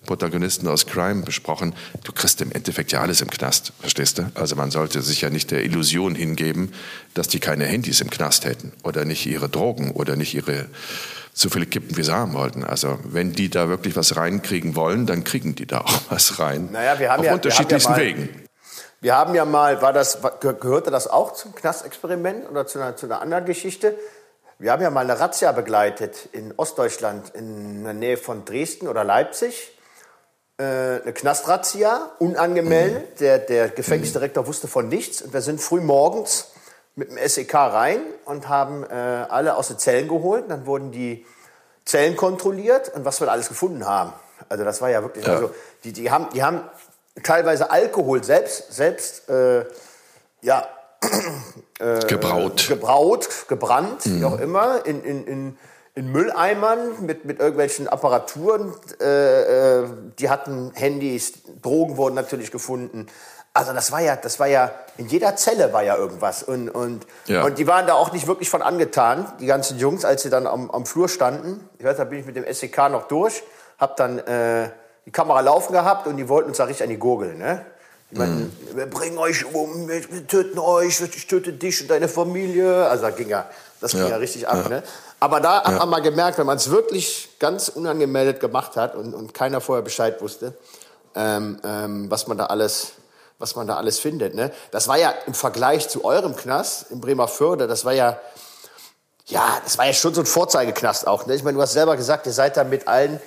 [0.06, 1.74] Protagonisten aus Crime besprochen.
[2.04, 4.32] Du kriegst im Endeffekt ja alles im Knast, verstehst du?
[4.34, 6.74] Also man sollte sich ja nicht der Illusion hingeben,
[7.14, 10.66] dass die keine Handys im Knast hätten oder nicht ihre Drogen oder nicht ihre
[11.36, 12.64] so viele Kippen, wie sie haben wollten.
[12.64, 16.70] Also wenn die da wirklich was reinkriegen wollen, dann kriegen die da auch was rein.
[16.72, 18.43] Naja, wir haben Auf ja, unterschiedlichsten wir haben ja mal, Wegen.
[19.04, 23.06] Wir haben ja mal, war das, gehörte das auch zum Knastexperiment oder zu einer, zu
[23.06, 23.98] einer anderen Geschichte?
[24.60, 29.04] Wir haben ja mal eine Razzia begleitet in Ostdeutschland, in der Nähe von Dresden oder
[29.04, 29.78] Leipzig.
[30.58, 33.16] Äh, eine Knastrazzia, unangemeldet.
[33.16, 33.18] Mhm.
[33.20, 35.22] Der, der Gefängnisdirektor wusste von nichts.
[35.22, 36.54] Und wir sind früh morgens
[36.96, 40.46] mit dem SEK rein und haben äh, alle aus den Zellen geholt.
[40.48, 41.26] Dann wurden die
[41.84, 44.14] Zellen kontrolliert und was wir alles gefunden haben.
[44.48, 45.34] Also das war ja wirklich, ja.
[45.34, 45.52] also
[45.84, 46.62] die, die, haben, die haben
[47.22, 49.66] teilweise Alkohol selbst, selbst äh,
[50.42, 50.68] ja,
[51.80, 52.68] äh, gebraut.
[52.68, 54.20] gebraut, gebrannt, mhm.
[54.20, 55.58] wie auch immer, in, in, in,
[55.96, 58.74] in Mülleimern mit, mit irgendwelchen Apparaturen.
[59.00, 59.88] Äh, äh,
[60.18, 63.08] die hatten Handys, Drogen wurden natürlich gefunden.
[63.56, 66.42] Also das war ja, das war ja, in jeder Zelle war ja irgendwas.
[66.42, 67.44] Und, und, ja.
[67.44, 70.48] und die waren da auch nicht wirklich von angetan, die ganzen Jungs, als sie dann
[70.48, 71.70] am, am Flur standen.
[71.78, 73.44] Ich weiß, da bin ich mit dem SEK noch durch,
[73.78, 74.70] hab dann äh,
[75.06, 77.36] die Kamera laufen gehabt und die wollten uns da richtig an die Gurgel.
[77.36, 77.66] Ne?
[78.12, 78.78] Die meinten, mhm.
[78.78, 82.88] wir bringen euch um, wir töten euch, ich töte dich und deine Familie.
[82.88, 83.50] Also da ging ja,
[83.82, 84.60] das ging ja, ja richtig ab.
[84.64, 84.70] Ja.
[84.70, 84.84] Ne?
[85.20, 89.14] Aber da hat man mal gemerkt, wenn man es wirklich ganz unangemeldet gemacht hat und,
[89.14, 90.54] und keiner vorher Bescheid wusste,
[91.16, 92.94] ähm, ähm, was man da alles
[93.44, 94.36] was man da alles findet.
[94.36, 94.52] Ne?
[94.72, 98.18] Das war ja im Vergleich zu eurem Knast in Bremerförde, das war ja,
[99.26, 101.26] ja, das war ja schon so ein Vorzeigeknast auch.
[101.26, 101.36] Ne?
[101.36, 103.20] Ich meine, du hast selber gesagt, ihr seid da mit allen,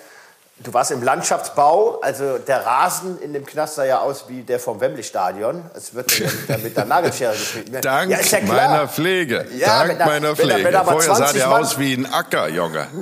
[0.58, 4.58] du warst im Landschaftsbau, also der Rasen in dem Knast sah ja aus wie der
[4.58, 5.70] vom Wembley-Stadion.
[5.74, 7.72] Es wird mit, der, mit der Nagelschere geschnitten.
[7.82, 9.46] Dank ja, ja meiner Pflege.
[9.56, 10.64] Ja, Dank da, meiner Pflege.
[10.64, 12.86] Wenn da, wenn Vorher sah der Mann, aus wie ein Acker, Junge.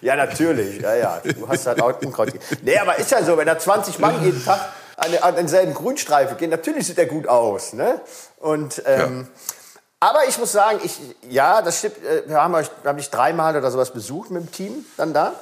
[0.00, 0.80] Ja, natürlich.
[0.80, 1.20] Ja, ja.
[1.24, 2.28] Du hast halt auch Unkraut.
[2.62, 4.60] Nee, aber ist ja so, wenn da 20 Mann jeden Tag
[4.96, 6.50] an, an denselben Grünstreifen gehen.
[6.50, 7.72] Natürlich sieht er gut aus.
[7.72, 8.00] Ne?
[8.38, 9.42] Und, ähm, ja.
[9.98, 11.96] Aber ich muss sagen, ich, ja, das stimmt.
[12.04, 15.12] Äh, wir haben euch, wir haben dich dreimal oder sowas besucht mit dem Team dann
[15.12, 15.32] da.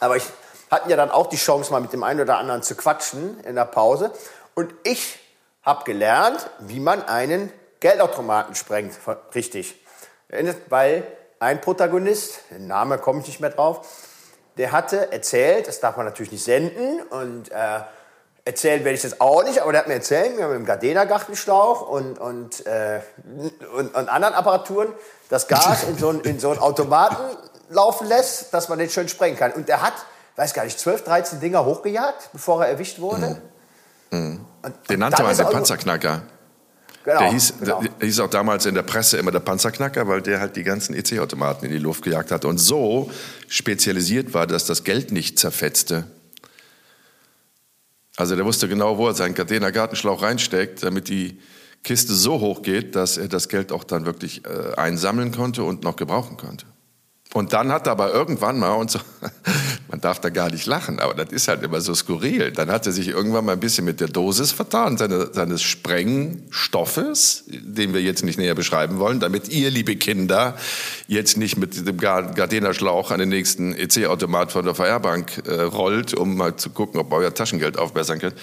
[0.00, 0.24] Aber ich
[0.70, 3.54] hatten ja dann auch die Chance, mal mit dem einen oder anderen zu quatschen in
[3.54, 4.10] der Pause.
[4.54, 5.18] Und ich
[5.62, 8.94] habe gelernt, wie man einen Geldautomaten sprengt.
[9.34, 9.80] Richtig.
[10.68, 11.06] Weil
[11.38, 13.86] ein Protagonist, den Name komme ich nicht mehr drauf,
[14.56, 17.80] der hatte erzählt, das darf man natürlich nicht senden, und äh,
[18.44, 21.82] erzählen werde ich das auch nicht, aber der hat mir erzählt, wir haben im Gardena-Gartenschlauch
[21.82, 23.00] und, und, äh,
[23.74, 24.92] und, und, anderen Apparaturen
[25.28, 27.36] das Gas in so, einen, in so einen Automaten
[27.68, 29.52] laufen lässt, dass man den schön sprengen kann.
[29.52, 29.94] Und der hat,
[30.36, 33.40] weiß gar nicht, 12, 13 Dinger hochgejagt, bevor er erwischt wurde.
[34.10, 34.18] Mhm.
[34.18, 34.40] Mhm.
[34.62, 36.22] Und, den nannte man den Panzerknacker.
[37.04, 37.80] Genau, der, hieß, genau.
[37.80, 40.94] der hieß auch damals in der Presse immer der Panzerknacker, weil der halt die ganzen
[40.94, 43.10] EC-Automaten in die Luft gejagt hat und so
[43.48, 46.04] spezialisiert war, dass das Geld nicht zerfetzte.
[48.16, 51.40] Also der wusste genau, wo er seinen Gardena Gartenschlauch reinsteckt, damit die
[51.84, 55.84] Kiste so hoch geht, dass er das Geld auch dann wirklich äh, einsammeln konnte und
[55.84, 56.66] noch gebrauchen konnte.
[57.36, 58.98] Und dann hat er aber irgendwann mal, und so,
[59.90, 62.86] man darf da gar nicht lachen, aber das ist halt immer so skurril, dann hat
[62.86, 68.00] er sich irgendwann mal ein bisschen mit der Dosis vertan, seine, seines Sprengstoffes, den wir
[68.00, 70.56] jetzt nicht näher beschreiben wollen, damit ihr, liebe Kinder,
[71.08, 76.38] jetzt nicht mit dem Gardena-Schlauch an den nächsten EC-Automat von der Feuerbank äh, rollt, um
[76.38, 78.36] mal zu gucken, ob ihr euer Taschengeld aufbessern könnt.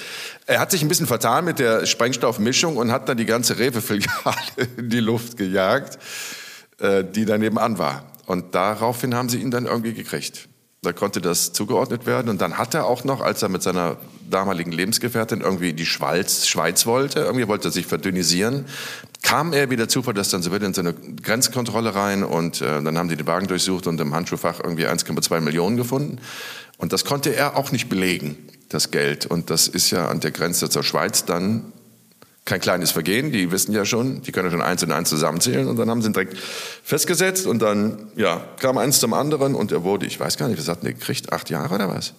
[0.46, 4.36] Er hat sich ein bisschen vertan mit der Sprengstoffmischung und hat dann die ganze Rewe-Filiale
[4.78, 5.98] in die Luft gejagt,
[6.78, 8.13] äh, die daneben an war.
[8.26, 10.48] Und daraufhin haben sie ihn dann irgendwie gekriegt.
[10.82, 12.30] Da konnte das zugeordnet werden.
[12.30, 13.98] Und dann hat er auch noch, als er mit seiner
[14.30, 18.66] damaligen Lebensgefährtin irgendwie in die Schweiz, Schweiz wollte, irgendwie wollte er sich verdünnisieren,
[19.22, 22.98] kam er wieder Zufall, dass dann so wieder in seine Grenzkontrolle rein und äh, dann
[22.98, 26.20] haben die den Wagen durchsucht und im Handschuhfach irgendwie 1,2 Millionen gefunden.
[26.78, 28.38] Und das konnte er auch nicht belegen,
[28.70, 29.26] das Geld.
[29.26, 31.73] Und das ist ja an der Grenze zur Schweiz dann
[32.46, 35.78] kein kleines Vergehen, die wissen ja schon, die können schon eins und eins zusammenzählen und
[35.78, 36.38] dann haben sie ihn direkt
[36.84, 40.60] festgesetzt und dann ja, kam eins zum anderen und er wurde, ich weiß gar nicht,
[40.60, 42.14] was hat er gekriegt, acht Jahre oder was?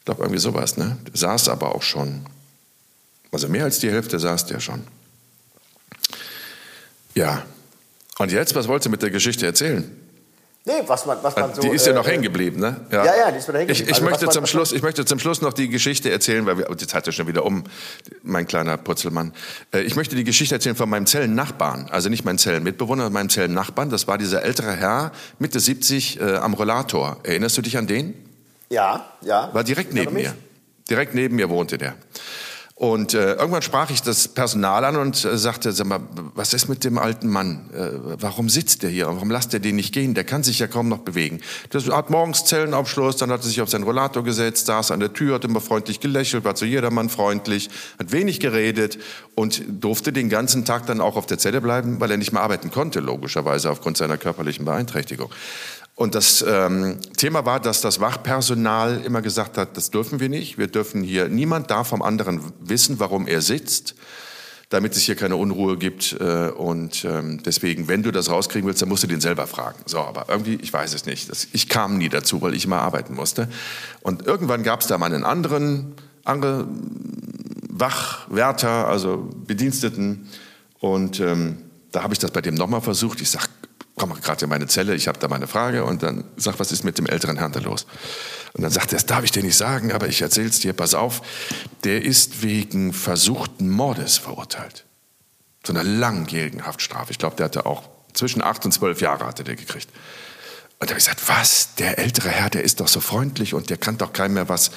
[0.00, 0.96] Ich glaube irgendwie sowas, ne?
[1.12, 2.26] Saß aber auch schon,
[3.30, 4.82] also mehr als die Hälfte saß der schon.
[7.14, 7.44] Ja,
[8.18, 9.88] und jetzt, was wolltest du mit der Geschichte erzählen?
[10.68, 11.62] Nee, was man, was man so.
[11.62, 12.76] Die ist ja noch äh, hängen geblieben, ne?
[12.92, 13.88] Ja, ja, ja die ist wieder hängen geblieben.
[13.88, 16.58] Ich, ich also, möchte zum Schluss, ich möchte zum Schluss noch die Geschichte erzählen, weil
[16.58, 17.64] wir, die Zeit ist schon wieder um,
[18.22, 19.32] mein kleiner Putzelmann.
[19.72, 23.30] Äh, ich möchte die Geschichte erzählen von meinem Zellennachbarn, also nicht meinem Zellenmitbewohner, sondern meinem
[23.30, 23.88] Zellennachbarn.
[23.88, 27.16] Das war dieser ältere Herr, Mitte 70, äh, am Rollator.
[27.22, 28.12] Erinnerst du dich an den?
[28.68, 29.48] Ja, ja.
[29.54, 30.34] War direkt neben mir.
[30.90, 31.94] Direkt neben mir wohnte der.
[32.78, 35.98] Und äh, irgendwann sprach ich das Personal an und äh, sagte, sag mal,
[36.36, 37.68] was ist mit dem alten Mann?
[37.74, 39.06] Äh, warum sitzt der hier?
[39.06, 40.14] Warum lasst er den nicht gehen?
[40.14, 41.40] Der kann sich ja kaum noch bewegen.
[41.70, 45.12] Das hat morgens Zellenaufschluss, dann hat er sich auf seinen Rollator gesetzt, saß an der
[45.12, 47.68] Tür, hat immer freundlich gelächelt, war zu jedermann freundlich,
[47.98, 48.98] hat wenig geredet
[49.34, 52.42] und durfte den ganzen Tag dann auch auf der Zelle bleiben, weil er nicht mehr
[52.42, 55.30] arbeiten konnte, logischerweise aufgrund seiner körperlichen Beeinträchtigung.
[55.98, 60.56] Und das ähm, Thema war, dass das Wachpersonal immer gesagt hat, das dürfen wir nicht.
[60.56, 63.96] Wir dürfen hier, niemand darf vom anderen wissen, warum er sitzt,
[64.68, 66.12] damit es hier keine Unruhe gibt.
[66.20, 69.80] Äh, und ähm, deswegen, wenn du das rauskriegen willst, dann musst du den selber fragen.
[69.86, 71.28] So, aber irgendwie, ich weiß es nicht.
[71.30, 73.48] Das, ich kam nie dazu, weil ich immer arbeiten musste.
[74.00, 76.68] Und irgendwann gab es da mal einen anderen, andere
[77.70, 80.28] Wachwärter, also Bediensteten.
[80.78, 81.56] Und ähm,
[81.90, 83.20] da habe ich das bei dem nochmal versucht.
[83.20, 83.48] Ich sage,
[83.98, 86.84] komme gerade in meine Zelle, ich habe da meine Frage und dann sag, was ist
[86.84, 87.86] mit dem älteren Herrn da los?
[88.54, 90.94] Und dann sagt er, das darf ich dir nicht sagen, aber ich erzähl's dir, pass
[90.94, 91.22] auf,
[91.84, 94.84] der ist wegen versuchten Mordes verurteilt.
[95.62, 97.10] Zu einer langjährigen Haftstrafe.
[97.10, 97.82] Ich glaube, der hatte auch
[98.14, 99.88] zwischen acht und zwölf Jahre hatte der gekriegt.
[100.80, 101.74] Und da habe ich gesagt, was?
[101.74, 104.70] Der ältere Herr, der ist doch so freundlich und der kann doch keinem mehr was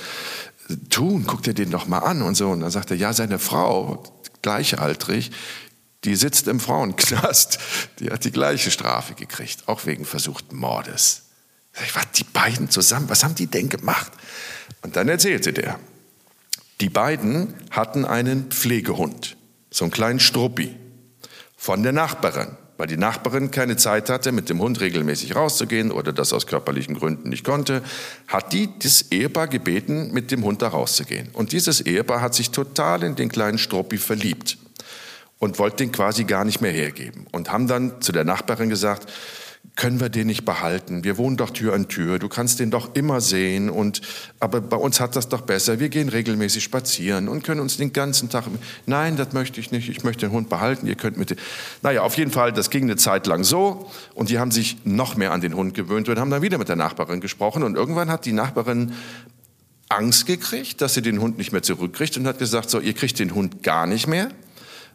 [0.90, 1.26] tun.
[1.28, 2.50] Guck dir den doch mal an und so.
[2.50, 4.04] Und dann sagt er, ja, seine Frau,
[4.42, 5.32] gleichaltrig,
[6.04, 7.60] die sitzt im Frauenknast,
[8.00, 11.24] die hat die gleiche Strafe gekriegt, auch wegen versuchten Mordes.
[11.84, 14.12] Ich war die beiden zusammen, was haben die denn gemacht?
[14.82, 15.80] Und dann erzählte der,
[16.82, 19.38] die beiden hatten einen Pflegehund,
[19.70, 20.76] so einen kleinen Struppi,
[21.56, 26.12] von der Nachbarin, weil die Nachbarin keine Zeit hatte, mit dem Hund regelmäßig rauszugehen oder
[26.12, 27.84] das aus körperlichen Gründen nicht konnte,
[28.28, 31.30] hat die das Ehepaar gebeten, mit dem Hund da rauszugehen.
[31.34, 34.58] Und dieses Ehepaar hat sich total in den kleinen Struppi verliebt
[35.42, 37.26] und wollten den quasi gar nicht mehr hergeben.
[37.32, 39.12] Und haben dann zu der Nachbarin gesagt,
[39.76, 41.04] können wir den nicht behalten?
[41.04, 42.20] Wir wohnen doch Tür an Tür.
[42.20, 43.72] Du kannst den doch immer sehen.
[43.72, 44.02] Und,
[44.40, 45.80] aber bei uns hat das doch besser.
[45.80, 48.46] Wir gehen regelmäßig spazieren und können uns den ganzen Tag.
[48.86, 49.90] Nein, das möchte ich nicht.
[49.90, 50.86] Ich möchte den Hund behalten.
[50.86, 51.36] Ihr könnt mit.
[51.82, 53.90] Naja, auf jeden Fall, das ging eine Zeit lang so.
[54.14, 56.70] Und die haben sich noch mehr an den Hund gewöhnt und haben dann wieder mit
[56.70, 57.64] der Nachbarin gesprochen.
[57.64, 58.92] Und irgendwann hat die Nachbarin
[59.90, 63.18] Angst gekriegt, dass sie den Hund nicht mehr zurückkriegt und hat gesagt, so, ihr kriegt
[63.18, 64.30] den Hund gar nicht mehr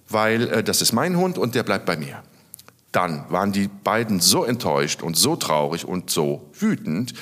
[0.09, 2.23] weil äh, das ist mein Hund und der bleibt bei mir.
[2.93, 7.15] Dann waren die beiden so enttäuscht und so traurig und so wütend,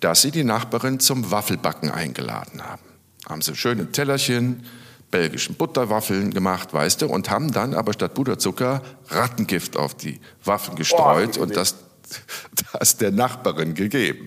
[0.00, 2.82] dass sie die Nachbarin zum Waffelbacken eingeladen haben.
[3.28, 4.64] Haben sie schöne Tellerchen,
[5.10, 10.76] belgischen Butterwaffeln gemacht, weißt du, und haben dann aber statt Butterzucker Rattengift auf die Waffen
[10.76, 11.76] gestreut oh, und das,
[12.72, 14.26] das der Nachbarin gegeben.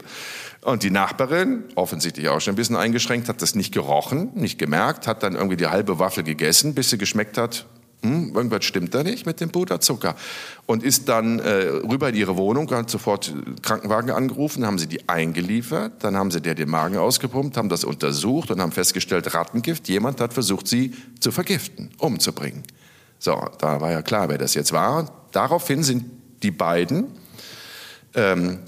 [0.62, 5.08] Und die Nachbarin, offensichtlich auch schon ein bisschen eingeschränkt, hat das nicht gerochen, nicht gemerkt,
[5.08, 7.66] hat dann irgendwie die halbe Waffel gegessen, bis sie geschmeckt hat,
[8.04, 10.16] hm, irgendwas stimmt da nicht mit dem Puderzucker.
[10.66, 15.08] Und ist dann äh, rüber in ihre Wohnung, hat sofort Krankenwagen angerufen, haben sie die
[15.08, 19.88] eingeliefert, dann haben sie der den Magen ausgepumpt, haben das untersucht und haben festgestellt, Rattengift,
[19.88, 22.64] jemand hat versucht, sie zu vergiften, umzubringen.
[23.20, 25.12] So, da war ja klar, wer das jetzt war.
[25.32, 26.06] Daraufhin sind
[26.42, 27.06] die beiden
[28.16, 28.60] ähm,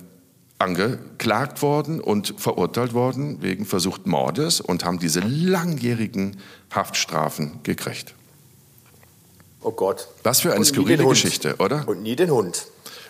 [0.60, 6.38] angeklagt worden und verurteilt worden wegen versuchten Mordes und haben diese langjährigen
[6.72, 8.14] Haftstrafen gekriegt.
[9.64, 10.08] Oh Gott.
[10.24, 11.84] Was für eine skurrile Geschichte, oder?
[11.88, 12.66] Und nie den Hund.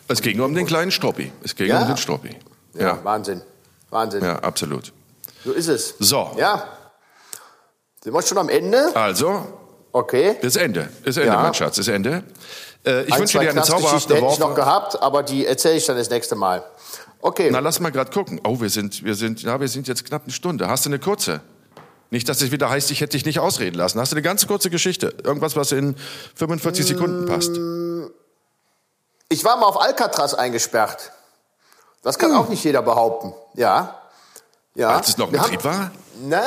[0.07, 1.31] Es ging um den kleinen Stroppi.
[1.43, 1.81] Es ging Ja.
[1.81, 2.35] um den Stroppi.
[2.75, 3.41] Ja, Ja, Wahnsinn.
[3.89, 4.23] Wahnsinn.
[4.23, 4.91] ja, absolut.
[5.45, 5.95] So ist es.
[5.99, 6.63] So, Ja.
[8.03, 8.93] Sind wir schon am Ende?
[8.95, 9.45] also,
[9.93, 10.35] Okay.
[10.41, 10.89] ist Ende.
[11.05, 11.41] Ist Ende, Ja.
[11.41, 12.23] mein Schatz, ist Ende.
[12.85, 14.55] Äh, ich Ein, wünsche dir eine zauberhafte hätte ich noch Woche.
[14.55, 16.63] gehabt, aber die erzähle ich dann das nächste Mal.
[17.21, 17.49] Okay.
[17.51, 18.41] Na, lass mal gerade gucken.
[18.43, 20.67] Oh, wir sind, wir sind, ja, wir sind jetzt knapp eine Stunde.
[20.67, 21.39] Hast du eine kurze?
[22.09, 23.99] Nicht, dass es wieder heißt, ich hätte dich nicht ausreden lassen.
[23.99, 25.13] Hast du eine ganz kurze Geschichte?
[25.23, 25.95] Irgendwas, was in
[26.35, 27.51] 45 Sekunden passt?
[29.29, 31.11] Ich war mal auf Alcatraz eingesperrt.
[32.03, 33.33] Das kann auch nicht jeder behaupten.
[33.55, 33.99] Ja.
[34.75, 34.89] Ja.
[34.89, 35.91] Als es noch Wir Betrieb war?
[36.21, 36.41] Na,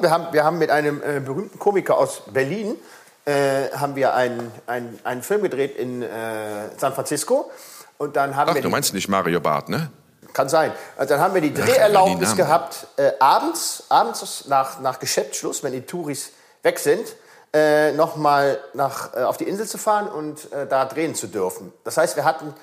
[0.00, 2.76] wir haben, wir haben mit einem äh, berühmten Komiker aus Berlin
[3.24, 7.50] äh, haben wir einen, einen, einen Film gedreht in äh, San Francisco.
[7.98, 9.90] Und dann haben Ach, wir du meinst nicht Mario Barth, ne?
[10.32, 10.72] Kann sein.
[10.96, 15.82] Also dann haben wir die Dreherlaubnis gehabt, äh, abends, abends nach, nach Geschäftsschluss, wenn die
[15.82, 16.30] Touris
[16.62, 17.06] weg sind,
[17.52, 21.72] äh, nochmal äh, auf die Insel zu fahren und äh, da drehen zu dürfen.
[21.84, 22.54] Das heißt, wir hatten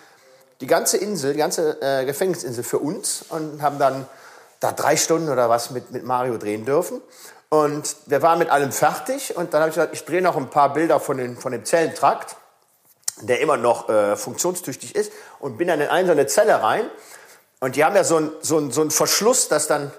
[0.62, 4.08] die ganze Insel, die ganze äh, Gefängnisinsel für uns und haben dann
[4.60, 7.02] da drei Stunden oder was mit, mit Mario drehen dürfen.
[7.50, 10.50] Und wir waren mit allem fertig und dann habe ich gesagt, ich drehe noch ein
[10.50, 12.36] paar Bilder von, den, von dem Zellentrakt
[13.22, 16.86] der immer noch äh, funktionstüchtig ist und bin dann in eine so eine Zelle rein
[17.60, 19.92] und die haben ja so einen so einen- so einen Verschluss, dass dann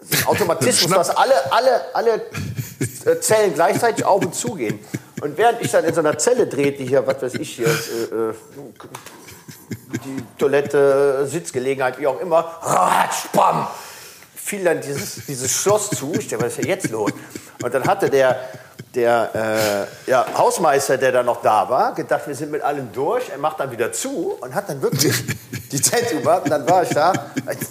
[0.00, 2.22] so ein Automatismus, dass alle, alle, alle
[3.06, 4.78] äh, Zellen gleichzeitig auf und zu gehen.
[5.20, 8.30] Und während ich dann in so einer Zelle drehte, hier, was weiß ich hier, äh,
[8.30, 8.34] äh,
[10.04, 13.68] die Toilette, Sitzgelegenheit, wie auch immer, ratsch, bam,
[14.34, 16.12] fiel dann dieses, dieses Schloss zu.
[16.18, 17.12] Ich dachte, was ist denn jetzt los?
[17.62, 18.40] Und dann hatte der,
[18.94, 23.30] der äh, ja, Hausmeister, der da noch da war, gedacht, wir sind mit allem durch.
[23.30, 25.14] Er macht dann wieder zu und hat dann wirklich
[25.72, 26.44] die Zeit zugemacht.
[26.44, 27.12] Und dann war ich da,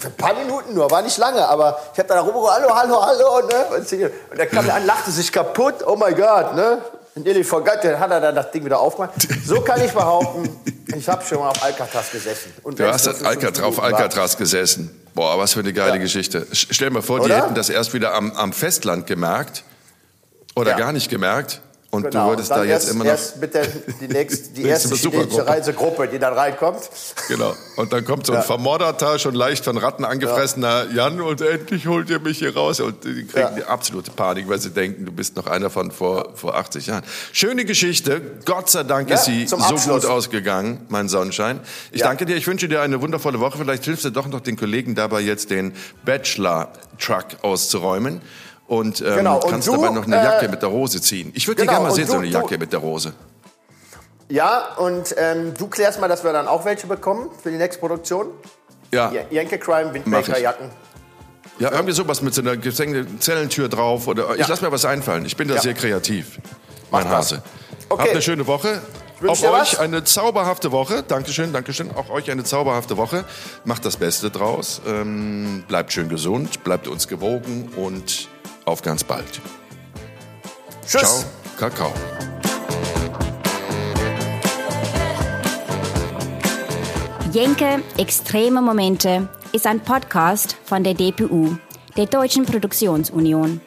[0.00, 3.06] für ein paar Minuten nur, war nicht lange, aber ich habe dann rumgerufen, hallo, hallo,
[3.06, 3.46] hallo.
[3.46, 4.10] Ne?
[4.30, 6.78] Und er kam an, lachte sich kaputt, oh my God, ne?
[7.14, 9.12] Und Nearly forgot, dann hat er dann das Ding wieder aufgemacht.
[9.46, 10.48] So kann ich behaupten,
[10.96, 12.54] ich habe schon mal auf Alcatraz gesessen.
[12.62, 13.98] Und Du hast auf Alcatraz, auf Minuten war.
[14.00, 14.98] Alcatraz gesessen.
[15.14, 15.98] Boah, was für eine geile Ja.
[15.98, 16.46] Geschichte.
[16.54, 17.36] Sch- Stell dir mal vor, die Oder?
[17.42, 19.62] hätten das erst wieder am, am Festland gemerkt
[20.54, 20.78] oder Ja.
[20.78, 21.60] gar nicht gemerkt.
[21.94, 23.10] Und Genau, du würdest und da jetzt erst, immer noch.
[23.10, 23.66] Erst mit der,
[24.00, 25.46] die, nächst, die Nächste erste chinesische.
[25.46, 26.88] Reisegruppe, die dann reinkommt.
[27.28, 27.54] Genau.
[27.76, 28.42] Und dann kommt so ein Ja.
[28.42, 32.80] vermodderter, schon leicht von Ratten angefressener Jan und endlich holt ihr mich hier raus.
[32.80, 33.50] Und die kriegen Ja.
[33.50, 37.02] die absolute Panik, weil sie denken, du bist noch einer von vor, vor 80 Jahren.
[37.30, 38.22] Schöne Geschichte.
[38.46, 41.60] Gott sei Dank Ja, ist sie so gut ausgegangen, mein Sonnenschein.
[41.90, 42.06] Ich Ja.
[42.06, 42.36] danke dir.
[42.36, 43.58] Ich wünsche dir eine wundervolle Woche.
[43.58, 45.74] Vielleicht hilfst du doch noch den Kollegen dabei, jetzt den
[46.06, 48.22] Bachelor-Truck auszuräumen.
[48.72, 51.30] Und ähm, Genau, und kannst du, dabei noch eine äh, Jacke mit der Rose ziehen.
[51.34, 53.12] Ich würde genau, die gerne mal sehen, so du- eine du- Jacke mit der Rose.
[54.30, 57.80] Ja, und ähm, du klärst mal, dass wir dann auch welche bekommen für die nächste
[57.80, 58.28] Produktion.
[58.90, 59.12] Ja.
[59.12, 59.94] Ja, Jenke Crime, Mach ich.
[60.06, 60.70] Windmaker-Jacken.
[61.58, 64.46] Ja, irgendwie sowas mit so einer Gefängnis- Zellentür drauf oder ich Ja.
[64.48, 65.26] lass mir was einfallen.
[65.26, 65.60] Ich bin da Ja.
[65.60, 66.38] sehr kreativ.
[66.90, 67.10] Mein Mach.
[67.16, 67.42] Hase.
[67.90, 68.00] Okay.
[68.02, 68.80] Habt eine schöne Woche.
[69.20, 69.78] dir euch was.
[69.78, 71.02] eine zauberhafte Woche.
[71.06, 71.90] Dankeschön, Dankeschön.
[71.94, 73.24] Auch euch eine zauberhafte Woche.
[73.66, 74.80] Macht das Beste draus.
[74.86, 78.28] Ähm, bleibt schön gesund, bleibt uns gewogen und
[78.64, 79.40] auf ganz bald.
[80.86, 81.02] Tschüss.
[81.02, 81.24] Ciao,
[81.58, 81.92] Kakao.
[87.32, 91.56] Jenke Extreme Momente ist ein Podcast von der DPU,
[91.96, 93.60] der Deutschen Produktionsunion.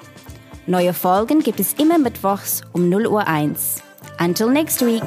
[0.68, 3.82] Neue Folgen gibt es immer mittwochs um 0 Uhr 1.
[4.20, 5.04] Until next week.